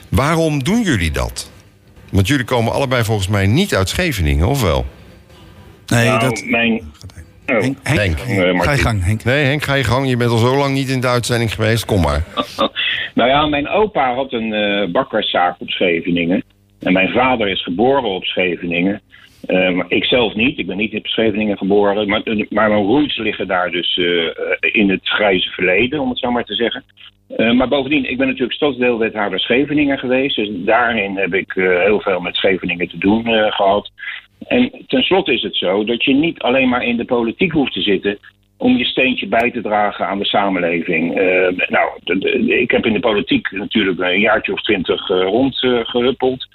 [0.09, 1.51] Waarom doen jullie dat?
[2.11, 4.85] Want jullie komen allebei volgens mij niet uit Scheveningen, of wel?
[5.87, 6.43] Nee, Nou, dat...
[6.45, 6.91] mijn...
[7.45, 7.61] Oh.
[7.61, 8.63] Henk, Henk, Henk.
[8.63, 9.23] Ga je gang, Henk.
[9.23, 10.09] Nee, Henk, ga je gang.
[10.09, 11.85] Je bent al zo lang niet in de uitzending geweest.
[11.85, 12.23] Kom maar.
[13.15, 16.43] Nou ja, mijn opa had een eh bakkerszaak op Scheveningen.
[16.79, 19.01] En mijn vader is geboren op Scheveningen.
[19.49, 20.57] Eh, ik zelf niet.
[20.57, 22.07] Ik ben niet op Scheveningen geboren.
[22.07, 26.19] Maar, maar mijn roots liggen daar dus eh, eh, in het grijze verleden, om het
[26.19, 26.83] zo maar te zeggen.
[27.37, 30.35] Eh, maar bovendien, ik ben natuurlijk stadsdeelwethouder Scheveningen geweest.
[30.35, 33.91] Dus daarin heb ik eh, heel veel met Scheveningen te doen eh, gehad.
[34.47, 37.81] En tenslotte is het zo dat je niet alleen maar in de politiek hoeft te
[37.81, 38.17] zitten
[38.57, 41.17] om je steentje bij te dragen aan de samenleving.
[41.17, 41.89] Eh, nou,
[42.47, 46.47] ik heb in de politiek natuurlijk een jaartje of twintig rondgehuppeld.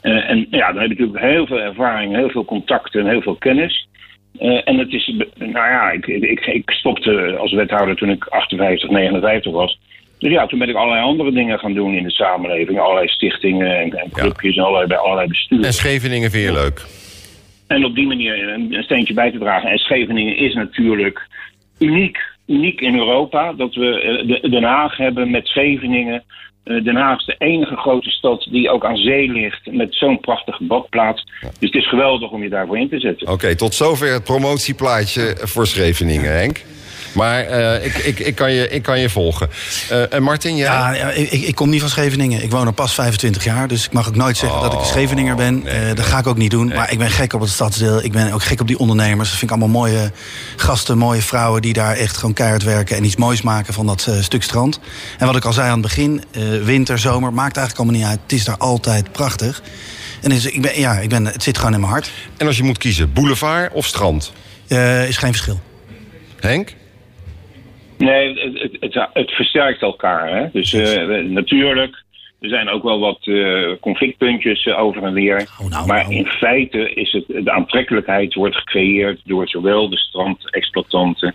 [0.00, 3.22] Eh, en ja, dan heb je natuurlijk heel veel ervaring, heel veel contacten en heel
[3.22, 3.88] veel kennis.
[4.38, 8.90] Eh, en het is, nou ja, ik, ik, ik stopte als wethouder toen ik 58,
[8.90, 9.78] 59 was.
[10.18, 12.78] Dus ja, toen ben ik allerlei andere dingen gaan doen in de samenleving.
[12.78, 15.64] Allerlei stichtingen en, en clubjes en allerlei, bij allerlei besturen.
[15.64, 16.84] En Scheveningen vind je leuk?
[17.66, 19.70] En op die manier een, een steentje bij te dragen.
[19.70, 21.26] En Scheveningen is natuurlijk
[21.78, 22.18] uniek.
[22.46, 23.52] Uniek in Europa.
[23.52, 26.22] Dat we eh, de- Den Haag hebben met Scheveningen.
[26.70, 29.72] Eh, Den Haag is de enige grote stad die ook aan zee ligt.
[29.72, 31.26] Met zo'n prachtige badplaats.
[31.40, 33.28] Dus het is geweldig om je daarvoor in te zetten.
[33.28, 36.64] Oké, tot zover het promotieplaatje voor Scheveningen, Henk.
[37.12, 39.50] Maar eh, ik, ik, ik, kan je, ik kan je volgen.
[39.88, 40.66] Eh, en Martin, jij?
[40.66, 42.42] Ja, ja, ik, ik kom niet van Scheveningen.
[42.42, 44.86] Ik woon er pas 25 jaar, dus ik mag ook nooit zeggen dat ik een
[44.86, 45.66] Scheveninger ben.
[45.66, 46.68] Eh, dat ga ik ook niet doen.
[46.68, 48.04] Maar ik ben gek op het stadsdeel.
[48.04, 49.28] Ik ben ook gek op die ondernemers.
[49.28, 50.12] Dat vind ik allemaal mooie
[50.56, 54.08] gasten, mooie vrouwen die daar echt gewoon keihard werken en iets moois maken van dat
[54.20, 54.80] stuk strand.
[55.18, 56.24] En wat ik al zei aan het begin,
[56.62, 58.20] winter, zomer, maakt eigenlijk allemaal niet uit.
[58.22, 59.62] Het is daar altijd prachtig.
[60.22, 62.10] En dus ik ben, ja, ik ben, het zit gewoon in mijn hart.
[62.36, 64.32] En als je moet kiezen, boulevard of strand?
[64.66, 65.60] Is geen verschil.
[66.40, 66.74] Henk?
[68.00, 70.36] Nee, het, het, het, versterkt elkaar.
[70.36, 70.46] Hè?
[70.52, 72.02] Dus eh, natuurlijk,
[72.40, 75.48] er zijn ook wel wat eh, conflictpuntjes eh, over en weer.
[75.60, 76.14] Oh, nou, maar nou.
[76.14, 81.34] in feite is het, de aantrekkelijkheid wordt gecreëerd door zowel de strandexploitanten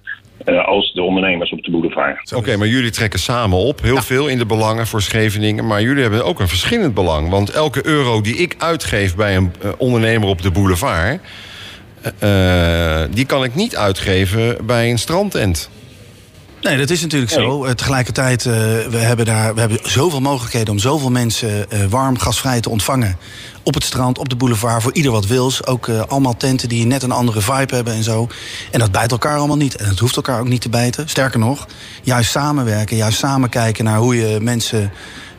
[0.66, 2.34] als de ondernemers op de boulevard.
[2.34, 3.82] Oké, maar jullie trekken samen op.
[3.82, 5.68] Heel veel in de belangen voor Scheveningen.
[5.68, 7.30] Maar jullie hebben ook een verschillend belang.
[7.30, 11.20] Want elke euro die ik uitgeef bij een ondernemer op de boulevard...
[13.16, 15.70] die kan ik niet uitgeven bij een strandtent.
[16.66, 17.66] Nee, dat is natuurlijk zo.
[17.66, 18.53] Eh, tegelijkertijd, eh,
[18.89, 23.18] we hebben daar we hebben zoveel mogelijkheden om zoveel mensen eh, warm, gasvrij te ontvangen.
[23.63, 25.66] Op het strand, op de boulevard, voor ieder wat wils.
[25.66, 28.28] Ook allemaal tenten die net een andere vibe hebben en zo.
[28.72, 29.76] En dat bijt elkaar allemaal niet.
[29.76, 31.09] En het hoeft elkaar ook niet te bijten.
[31.09, 31.68] Sterker nog,
[32.03, 34.91] juist samenwerken, juist samen kijken naar hoe je mensen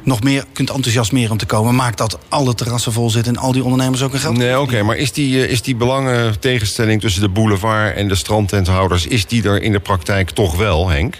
[0.07, 1.74] nog meer kunt enthousiasmeren om te komen.
[1.74, 4.36] Maakt dat alle terrassen vol zitten en al die ondernemers ook een geld.
[4.36, 8.14] Nee, oké, maar is die, eh, is die belangen tegenstelling tussen de boulevard en de
[8.14, 9.07] strandtenthouders...
[9.07, 11.14] is die er in de praktijk toch wel, Henk?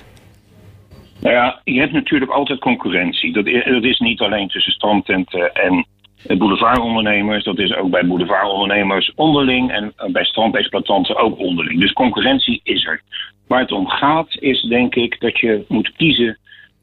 [1.21, 3.33] Nou ja, je hebt natuurlijk altijd concurrentie.
[3.33, 5.87] Dat is, dat is niet alleen tussen strandtenten en
[6.39, 7.45] boulevardondernemers.
[7.45, 11.81] Dat is ook bij boulevardondernemers onderling en eh, bij strandexploitanten ook onderling.
[11.81, 13.03] Dus concurrentie is er.
[13.47, 16.39] Waar het om gaat is denk ik dat je moet kiezen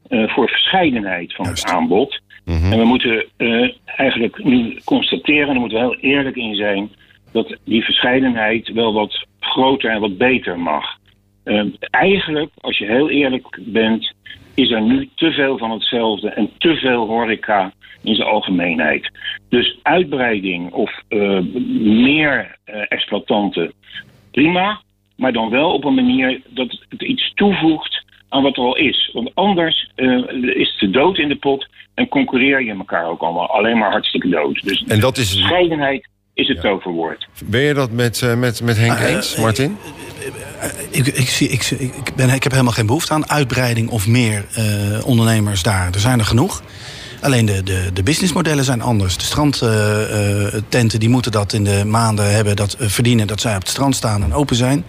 [0.08, 2.20] voor verscheidenheid van het aanbod.
[2.44, 6.90] En we moeten eh, eigenlijk nu constateren, en daar moeten we heel eerlijk in zijn,
[7.32, 10.84] dat die verscheidenheid wel wat groter en wat beter mag.
[11.44, 14.12] Eh, eigenlijk, als je heel eerlijk bent,
[14.54, 19.10] is er nu te veel van hetzelfde en te veel horeca in zijn algemeenheid.
[19.48, 21.40] Dus uitbreiding of eh,
[21.80, 23.72] meer eh, exploitanten,
[24.30, 24.80] prima,
[25.16, 28.04] maar dan wel op een manier dat het iets toevoegt
[28.34, 29.10] aan wat er al is.
[29.12, 30.08] Want anders eh,
[30.54, 33.90] is het de dood in de pot en concurreer je elkaar ook allemaal alleen maar
[33.90, 34.62] hartstikke dood.
[34.62, 35.30] Dus En dat is...
[35.30, 37.28] verscheidenheid is het toverwoord.
[37.44, 39.76] Ben je dat met, eh, met, met Henk eh, eens, Martin?
[40.90, 44.44] Ik, ik, zie, ik, ik, ben, ik heb helemaal geen behoefte aan uitbreiding of meer
[44.54, 45.88] eh, ondernemers daar.
[45.92, 46.62] Er zijn er genoeg.
[47.20, 49.16] Alleen de, de, de businessmodellen zijn anders.
[49.16, 53.68] De strandtenten die moeten dat in de maanden hebben dat, verdienen dat zij op het
[53.68, 54.84] strand staan en open zijn.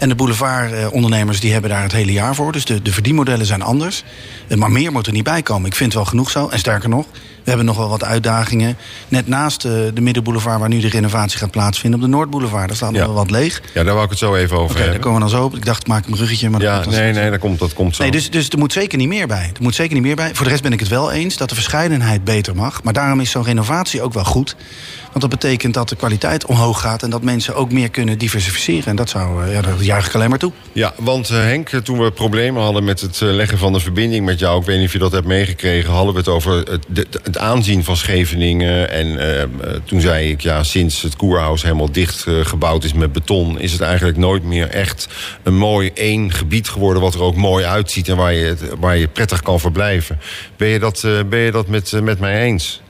[0.00, 2.52] En de boulevardondernemers die hebben daar het hele jaar voor.
[2.52, 4.04] Dus de, de verdienmodellen zijn anders.
[4.48, 5.66] Eh, Maar meer moet er niet bij komen.
[5.66, 6.48] Ik vind het wel genoeg zo.
[6.48, 8.76] En sterker nog, we hebben nog wel wat uitdagingen.
[9.08, 12.00] Net naast eh, de Middenboulevard waar nu de renovatie gaat plaatsvinden...
[12.00, 13.06] op de Noordboulevard, daar staat nog Ja.
[13.06, 13.62] wel wat leeg.
[13.74, 15.00] Ja, daar wou ik het zo even over Oké, daar hebben.
[15.00, 15.56] komen we dan zo op.
[15.56, 16.50] Ik dacht, ik maak een bruggetje.
[16.50, 18.02] Maar dat Ja, komt nee, nee, dat komt, dat komt zo.
[18.02, 19.50] Nee, dus, dus er moet zeker niet meer bij.
[19.56, 20.34] Er moet zeker niet meer bij.
[20.34, 22.82] Voor de rest ben ik het wel eens dat de verscheidenheid beter mag.
[22.82, 24.56] Maar daarom is zo'n renovatie ook wel goed.
[25.10, 27.02] Want dat betekent dat de kwaliteit omhoog gaat...
[27.02, 28.84] en dat mensen ook meer kunnen diversificeren.
[28.84, 30.52] En dat zou, eh, ja, daar juich ik alleen maar toe.
[30.72, 34.24] Ja, want eh, Henk, toen we problemen hadden met het eh, leggen van de verbinding
[34.24, 34.60] met jou...
[34.60, 35.92] ik weet niet of je dat hebt meegekregen...
[35.92, 38.90] hadden we het over het, het aanzien van Scheveningen.
[38.90, 39.18] En
[39.84, 43.60] toen zei ik, ja, sinds het koerhuis helemaal dicht gebouwd is met beton...
[43.60, 45.08] is het eigenlijk nooit meer echt
[45.42, 47.02] een mooi één gebied geworden...
[47.02, 50.20] wat er ook mooi uitziet en waar je, waar je prettig kan verblijven.
[50.56, 52.80] Ben je dat, ben je dat met, met mij eens?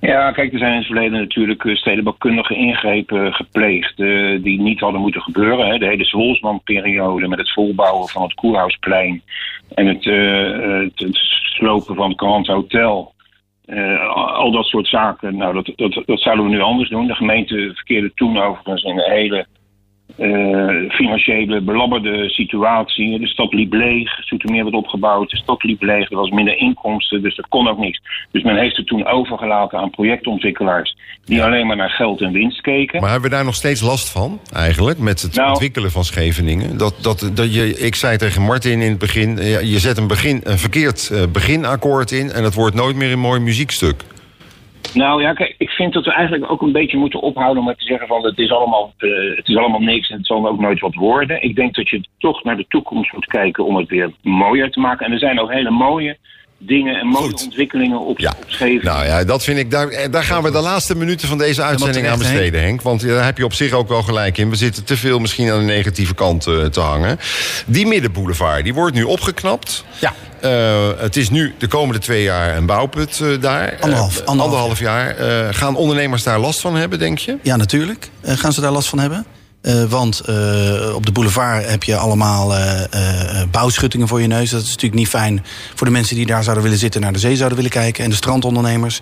[0.00, 4.80] Ja, kijk, er zijn in het verleden natuurlijk eh, stedenbouwkundige ingrepen gepleegd eh, die niet
[4.80, 5.68] hadden moeten gebeuren.
[5.68, 5.78] Hè.
[5.78, 9.22] De hele Zwolsman-periode met het volbouwen van het Koerhuisplein
[9.74, 11.08] en het, eh,
[11.58, 13.16] slopen van het Grand Hotel.
[14.14, 17.06] Al dat soort zaken, nou, dat, dat, dat zouden we nu anders doen.
[17.06, 19.46] De gemeente verkeerde toen overigens in een hele
[20.18, 23.18] eh, financiële belabberde situatie.
[23.18, 27.22] De stad liep leeg, Zoetermeer werd opgebouwd, de stad liep leeg, er was minder inkomsten,
[27.22, 28.00] dus dat kon ook niks.
[28.30, 32.60] Dus men heeft het toen overgelaten aan projectontwikkelaars die alleen maar naar geld en winst
[32.60, 33.00] keken.
[33.00, 36.78] Maar hebben we daar nog steeds last van, eigenlijk, met het Nou- ontwikkelen van Scheveningen?
[36.78, 40.06] Dat, dat, dat je, ik zei tegen Martin in het begin, eh, je zet een,
[40.06, 42.30] begin, een verkeerd eh, beginakkoord in...
[42.30, 44.04] en het wordt nooit meer een mooi muziekstuk.
[44.94, 47.84] Nou ja, kijk, ik vind dat we eigenlijk ook een beetje moeten ophouden met te
[47.84, 50.80] zeggen van het is allemaal, eh, het is allemaal niks en het zal ook nooit
[50.80, 51.42] wat worden.
[51.42, 54.80] Ik denk dat je toch naar de toekomst moet kijken om het weer mooier te
[54.80, 55.06] maken.
[55.06, 56.16] En er zijn ook hele mooie
[56.58, 57.42] dingen en mooie Goed.
[57.44, 58.84] ontwikkelingen op, Ja, op Scheveningen.
[58.84, 59.70] nou ja, dat vind ik.
[59.70, 62.82] Daar, eh, daar gaan we de laatste minuten van deze uitzending aan besteden, Henk.
[62.82, 64.50] Want daar heb je op zich ook wel gelijk in.
[64.50, 67.18] We zitten te veel misschien aan de negatieve kant eh, te hangen.
[67.66, 69.84] Die middenboulevard, die wordt nu opgeknapt.
[70.00, 70.12] Ja.
[70.40, 73.76] Eh, het is nu de komende twee jaar een bouwput eh, daar.
[73.80, 75.16] Anderhalf- Eh, anderhalf anderhalf jaar.
[75.16, 77.36] Eh, gaan ondernemers daar last van hebben, denk je?
[77.42, 78.08] Ja, natuurlijk.
[78.20, 79.26] Eh, gaan ze daar last van hebben?
[79.60, 84.50] Eh, want eh, op de boulevard heb je allemaal eh, bouwschuttingen voor je neus.
[84.50, 85.44] Dat is natuurlijk niet fijn
[85.74, 87.00] voor de mensen die daar zouden willen zitten...
[87.00, 88.04] naar de zee zouden willen kijken.
[88.04, 89.00] En de strandondernemers,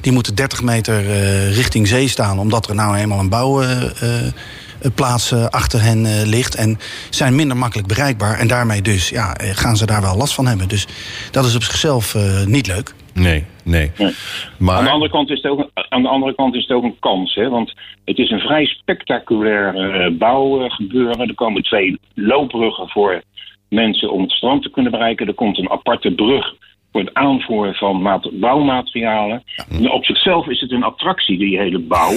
[0.00, 1.02] die moeten 30 meter
[1.50, 2.38] richting zee staan...
[2.38, 6.54] omdat er nou eenmaal een bouwplaats achter hen ligt.
[6.54, 6.78] En
[7.10, 8.38] zijn minder makkelijk bereikbaar.
[8.38, 10.68] En daarmee dus ja, gaan ze daar wel last van hebben.
[10.68, 10.86] Dus
[11.30, 12.94] dat is op zichzelf niet leuk.
[13.16, 13.90] Nee, nee.
[13.98, 14.12] Nee.
[14.58, 16.70] Maar Aan, de andere kant is het ook, een- aan de andere kant is het
[16.72, 17.34] ook een kans.
[17.34, 17.48] Hè?
[17.48, 21.28] Want het is een vrij spectaculair eh, bouwgebeuren.
[21.28, 23.22] Er komen twee loopbruggen voor
[23.68, 25.26] mensen om het strand te kunnen bereiken.
[25.26, 26.54] Er komt een aparte brug
[26.96, 29.42] voor het aanvoeren van bouwmaterialen.
[29.90, 32.12] Op zichzelf is het een attractie, die hele bouw.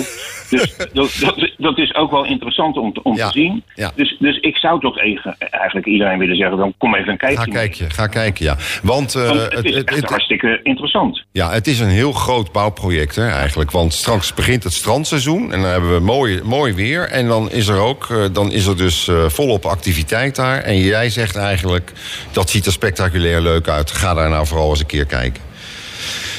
[0.49, 3.63] Dus dat, dat, dat is ook wel interessant om, te, om Ja, te zien.
[3.75, 3.91] ja.
[3.95, 6.57] Dus, dus ik zou toch even, eigenlijk iedereen willen zeggen...
[6.57, 8.55] dan kom even een kijkje ga kijken, ga kijken, ja.
[8.83, 11.23] Want Want het, het is het- echt het- hartstikke interessant.
[11.31, 13.71] Ja, het is een heel groot bouwproject hè, eigenlijk.
[13.71, 17.09] Want straks begint het strandseizoen en dan hebben we mooi, mooi weer.
[17.09, 20.57] En dan is er ook, eh, dan is er dus eh, volop activiteit daar.
[20.61, 21.91] En jij zegt eigenlijk,
[22.31, 23.91] dat ziet er spectaculair leuk uit.
[23.91, 25.41] Ga daar nou vooral eens een keer kijken.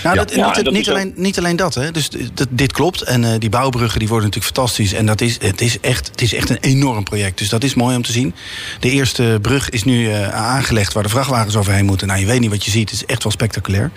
[0.03, 0.25] Nou, Ja.
[0.25, 1.91] dat, Ja, niet, dat alleen, niet alleen dat, hè.
[1.91, 3.03] Dus d- dit klopt.
[3.03, 4.93] En eh, die bouwbruggen die worden natuurlijk fantastisch.
[4.93, 7.39] En dat is, het, is echt, het is echt een enorm project.
[7.39, 8.35] Dus dat is mooi om te zien.
[8.81, 12.07] De eerste brug is nu eh, aangelegd waar de vrachtwagens overheen moeten.
[12.07, 12.91] Nou, je weet niet wat je ziet.
[12.91, 13.91] Het is echt wel spectaculair.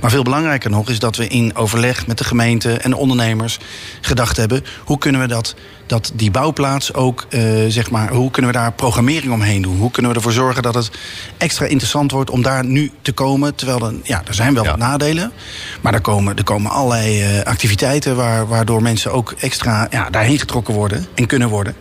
[0.00, 3.58] Maar veel belangrijker nog is dat we in overleg met de gemeente en de ondernemers
[4.00, 4.64] gedacht hebben...
[4.84, 5.54] hoe kunnen we dat,
[5.86, 8.12] dat die bouwplaats ook, eh, zeg maar...
[8.12, 9.76] hoe kunnen we daar programmering omheen doen?
[9.76, 10.90] Hoe kunnen we ervoor zorgen dat het
[11.38, 13.54] extra interessant wordt om daar nu te komen?
[13.54, 14.70] Terwijl er, ja, er zijn wel Ja.
[14.70, 15.32] wat nadelen.
[15.80, 20.38] Maar er komen, er komen allerlei eh, activiteiten waar, waardoor mensen ook extra ja, daarheen
[20.38, 21.74] getrokken worden en kunnen worden.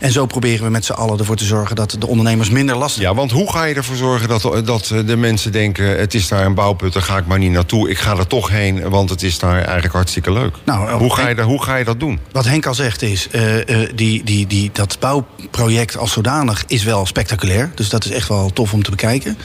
[0.00, 2.94] En zo proberen we met z'n allen ervoor te zorgen dat de ondernemers minder last
[2.96, 3.12] hebben.
[3.12, 5.98] Ja, want hoe ga je ervoor zorgen dat, dat de mensen denken...
[5.98, 7.90] het is daar een bouwput, daar ga ik maar niet naartoe.
[7.90, 10.56] Ik ga er toch heen, want het is daar eigenlijk hartstikke leuk.
[10.64, 12.18] Nou, hoe, ga je, daar- hoe ga je dat doen?
[12.32, 16.84] Wat Henk al zegt is, eh, eh, die, die, die, dat bouwproject als zodanig is
[16.84, 17.70] wel spectaculair.
[17.74, 19.38] Dus dat is echt wel tof om te bekijken.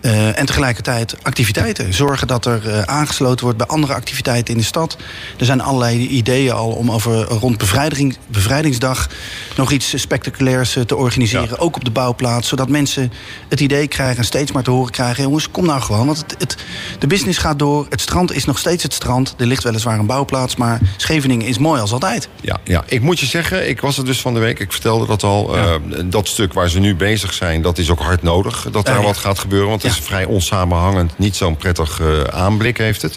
[0.00, 1.94] Eh, en tegelijkertijd activiteiten.
[1.94, 4.96] Zorgen dat er eh, aangesloten wordt bij andere activiteiten in de stad.
[5.38, 9.08] Er zijn allerlei ideeën al om over rond bevrijding, bevrijdingsdag
[9.56, 11.48] nog iets spectaculairs eh, te organiseren.
[11.50, 11.56] Ja.
[11.56, 12.48] Ook op de bouwplaats.
[12.48, 13.12] Zodat mensen
[13.48, 15.22] het idee krijgen en steeds maar te horen krijgen.
[15.22, 16.06] Jongens, kom nou gewoon.
[16.06, 16.56] Want het, het,
[16.98, 17.86] de business gaat door.
[17.88, 19.34] Het strand is nog steeds het strand.
[19.38, 20.56] Er ligt weliswaar een bouwplaats.
[20.56, 22.28] Maar Scheveningen is mooi als altijd.
[22.40, 24.58] Ja, ja, ik moet je zeggen, ik was er dus van de week.
[24.58, 25.56] Ik vertelde dat al.
[26.04, 28.68] dat stuk waar ze nu bezig zijn, dat is ook hard nodig.
[28.70, 29.68] Dat daar wat gaat gebeuren.
[29.68, 29.88] Want.
[29.90, 31.12] Is vrij onsamenhangend.
[31.18, 33.16] Niet zo'n prettig eh, aanblik heeft het.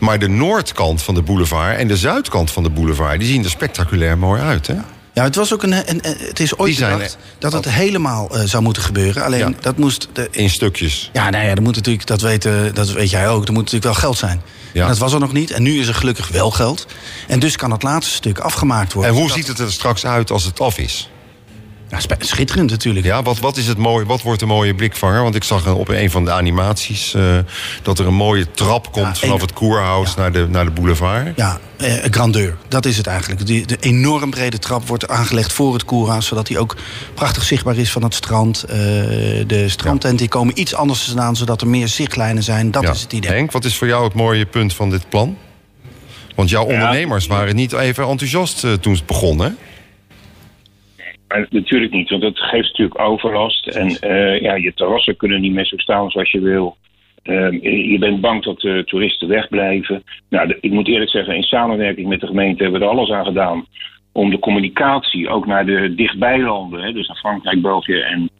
[0.00, 3.18] Maar de noordkant van de boulevard en de zuidkant van de boulevard...
[3.18, 4.74] die zien er spectaculair mooi uit, hè?
[5.14, 5.72] Ja, het was ook een.
[5.72, 9.24] een, een- het is ooit zijn er- dat het helemaal eh, zou moeten gebeuren.
[9.24, 9.50] Alleen Ja.
[9.60, 10.08] dat moest.
[10.12, 11.10] De, In stukjes.
[11.12, 13.44] ja, nou ja, er moet natuurlijk, dat weet, eh, dat weet jij ook.
[13.46, 14.42] Er moet natuurlijk wel geld zijn.
[14.72, 14.82] Ja.
[14.82, 15.50] En dat was er nog niet.
[15.50, 16.86] En nu is er gelukkig wel geld.
[17.28, 19.12] En dus kan het laatste stuk afgemaakt worden.
[19.12, 21.10] En hoe ziet het er straks uit als het af is?
[22.18, 23.06] Schitterend natuurlijk.
[23.06, 25.22] Ja, wat, wat, is het mooie, wat wordt een mooie blikvanger?
[25.22, 27.14] Want ik zag op een van de animaties...
[27.14, 27.38] eh,
[27.82, 31.36] dat er een mooie trap komt Ja, vanaf het koerhuis naar, de, naar de boulevard.
[31.36, 32.56] Ja, eh, grandeur.
[32.68, 33.46] Dat is het eigenlijk.
[33.46, 36.26] Die, de enorm brede trap wordt aangelegd voor het koerhuis...
[36.26, 36.76] zodat die ook
[37.14, 38.62] prachtig zichtbaar is van het strand.
[38.64, 38.76] Eh,
[39.46, 41.36] de strandtenten die komen iets anders te staan...
[41.36, 42.70] zodat er meer zichtlijnen zijn.
[42.70, 42.90] Dat Ja.
[42.90, 43.30] is het idee.
[43.30, 45.36] Henk, wat is voor jou het mooie punt van dit plan?
[46.34, 49.48] Want jouw ondernemers waren niet even enthousiast eh, toen het begon, hè?
[51.32, 53.66] Maar natuurlijk niet, want dat geeft natuurlijk overlast.
[53.66, 56.76] En eh, ja, je terrassen kunnen niet meer zo staan zoals je wil.
[57.22, 57.54] Ehm,
[57.90, 60.02] je bent bang dat de toeristen wegblijven.
[60.28, 63.10] Nou, de- ik moet eerlijk zeggen, in samenwerking met de gemeente hebben we er alles
[63.10, 63.66] aan gedaan
[64.12, 68.30] om de communicatie ook naar de dichtbijlanden, hè, dus naar Frankrijk, België en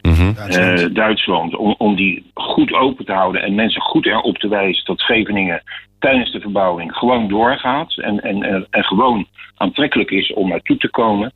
[0.49, 4.85] eh, Duitsland, om, om die goed open te houden en mensen goed erop te wijzen
[4.85, 5.63] dat Scheveningen
[5.99, 9.27] tijdens de verbouwing gewoon doorgaat en, en, en, en gewoon
[9.57, 11.33] aantrekkelijk is om naartoe te komen.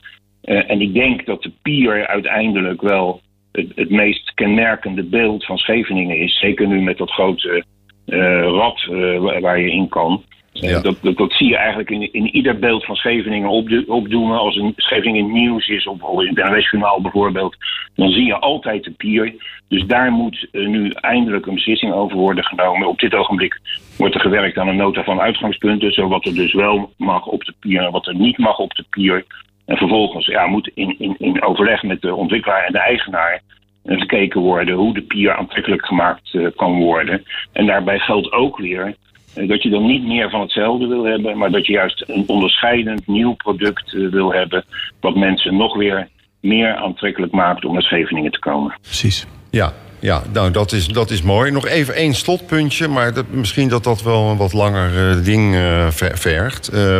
[0.47, 3.21] Eh, en ik denk dat de pier uiteindelijk wel
[3.51, 6.39] het, het meest kenmerkende beeld van Scheveningen is.
[6.39, 7.63] Zeker nu met dat grote
[8.05, 10.23] eh, rad eh, waar- je in kan.
[10.51, 10.79] Ja.
[10.81, 14.31] dat, dat, dat zie je eigenlijk in, in ieder beeld van Scheveningen opdo- opdoen.
[14.31, 17.55] Als een Scheveningen nieuws is, of, in het NOS-journaal bijvoorbeeld,
[17.95, 19.33] dan zie je altijd de pier.
[19.67, 22.87] Dus daar moet nu eindelijk een beslissing over worden genomen.
[22.87, 23.59] Op dit ogenblik
[23.97, 27.43] wordt er gewerkt aan een nota van uitgangspunten, zo wat er dus wel mag op
[27.43, 29.25] de pier en wat er niet mag op de pier.
[29.67, 33.41] En vervolgens ja, moet in, in, in overleg met de ontwikkelaar en de eigenaar
[33.85, 37.23] gekeken worden hoe de pier aantrekkelijk gemaakt eh, kan worden.
[37.51, 38.95] En daarbij geldt ook weer
[39.33, 42.23] eh, dat je dan niet meer van hetzelfde wil hebben, maar dat je juist een
[42.27, 44.65] onderscheidend nieuw product eh, wil hebben,
[44.99, 46.07] wat mensen nog weer
[46.41, 48.77] meer aantrekkelijk maakt om naar Scheveningen te komen.
[48.81, 49.27] Precies.
[49.51, 51.51] Ja, ja nou, dat is, dat is mooi.
[51.51, 55.55] Nog even één slotpuntje, maar dat, misschien dat dat wel een wat langer eh, ding
[55.89, 56.67] ver- vergt.
[56.67, 56.95] Eh,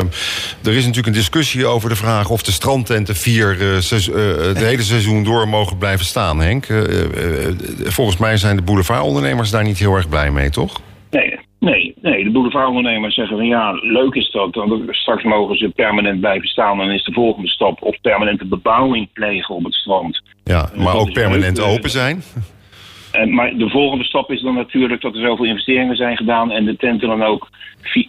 [0.64, 5.24] er is natuurlijk een discussie over de vraag of de strandtenten vier, het hele seizoen
[5.24, 6.66] door mogen blijven staan, Henk.
[7.84, 10.82] Volgens mij zijn de boulevardondernemers daar niet heel erg blij mee, toch?
[11.10, 12.24] Nee, nee, nee.
[12.24, 14.56] De boulevardondernemers zeggen van ja, leuk is dat.
[14.56, 16.78] Want straks mogen ze permanent blijven staan.
[16.78, 20.22] Dan is de volgende stap of permanente bebouwing plegen op het strand.
[20.44, 22.24] Ja, maar ook is permanent leuk, open zijn.
[23.18, 26.66] En, maar de volgende stap is dan natuurlijk dat er zoveel investeringen zijn gedaan en
[26.66, 27.50] de tenten dan ook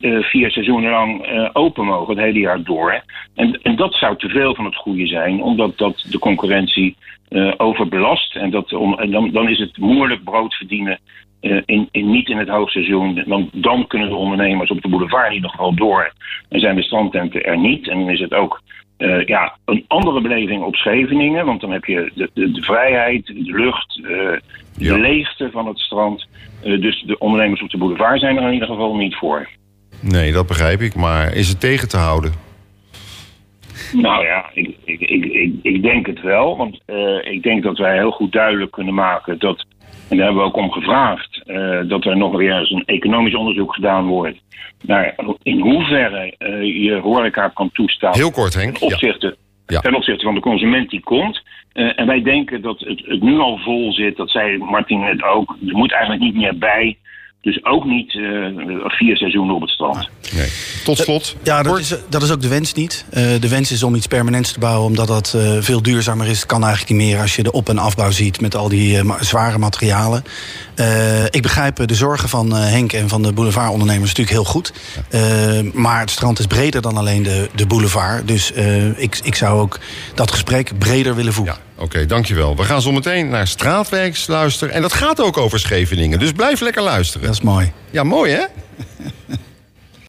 [0.00, 3.02] eh, vier seizoenen lang eh, open mogen, het hele jaar door.
[3.34, 6.96] En, en dat zou te veel van het goede zijn, omdat dat de concurrentie
[7.28, 8.36] eh, overbelast.
[8.36, 10.98] En, dat, dan, dan is het moeilijk brood verdienen
[11.64, 13.22] in, in, niet in het hoogseizoen.
[13.26, 16.12] Want dan kunnen de ondernemers op de boulevard in ieder geval door
[16.48, 17.88] en zijn de strandtenten er niet.
[17.88, 18.62] En dan is het ook
[18.98, 21.46] eh, ja, een andere beleving op Scheveningen.
[21.46, 24.10] Want dan heb je de, de, de vrijheid, de lucht, eh,
[24.76, 24.94] Ja.
[24.94, 26.26] de leegte van het strand.
[26.62, 29.48] Eh, dus de ondernemers op de boulevard zijn er in ieder geval niet voor.
[30.00, 30.94] Nee, dat begrijp ik.
[30.94, 32.32] Maar is het tegen te houden?
[33.92, 36.56] Nou ja, ik, ik, ik, ik, ik denk het wel.
[36.56, 36.80] Want
[37.22, 39.66] ik denk dat wij heel goed duidelijk kunnen maken dat.
[40.08, 41.42] En daar hebben we ook om gevraagd.
[41.46, 44.38] eh, dat er nog weer eens een economisch onderzoek gedaan wordt.
[44.82, 48.14] Naar in hoeverre eh, je horeca kan toestaan.
[48.14, 48.76] Heel kort, Henk.
[48.76, 49.36] ten opzichte,
[49.66, 49.80] Ja.
[49.80, 51.42] ten opzichte van de consument die komt.
[51.72, 54.16] Eh, en wij denken dat het, het nu al vol zit.
[54.16, 55.56] Dat zei Martin net ook.
[55.66, 56.98] Er moet eigenlijk niet meer bij.
[57.40, 58.22] Dus ook niet eh,
[58.84, 60.08] vier seizoenen op het strand.
[60.34, 60.48] Nee.
[60.84, 61.36] Tot slot.
[61.42, 63.04] Ja, dat is, dat is ook de wens niet.
[63.10, 66.36] Eh, de wens is om iets permanents te bouwen, omdat dat eh, veel duurzamer is.
[66.38, 68.98] Het kan eigenlijk niet meer als je de op- en afbouw ziet met al die
[68.98, 70.24] eh, zware materialen.
[70.78, 74.72] Eh, ik begrijp de zorgen van eh, Henk en van de boulevardondernemers natuurlijk heel goed.
[75.10, 75.20] Eh,
[75.72, 78.28] maar het strand is breder dan alleen de, de boulevard.
[78.28, 78.52] Dus
[78.96, 79.78] ik, ik zou ook
[80.14, 81.54] dat gesprek breder willen voeren.
[81.76, 82.56] Ja, oké, dankjewel.
[82.56, 84.74] We gaan zo meteen naar Straatwerks luisteren.
[84.74, 86.18] En dat gaat ook over Scheveningen.
[86.18, 87.26] Dus blijf lekker luisteren.
[87.26, 87.72] Dat is mooi.
[87.90, 88.44] Ja, mooi hè?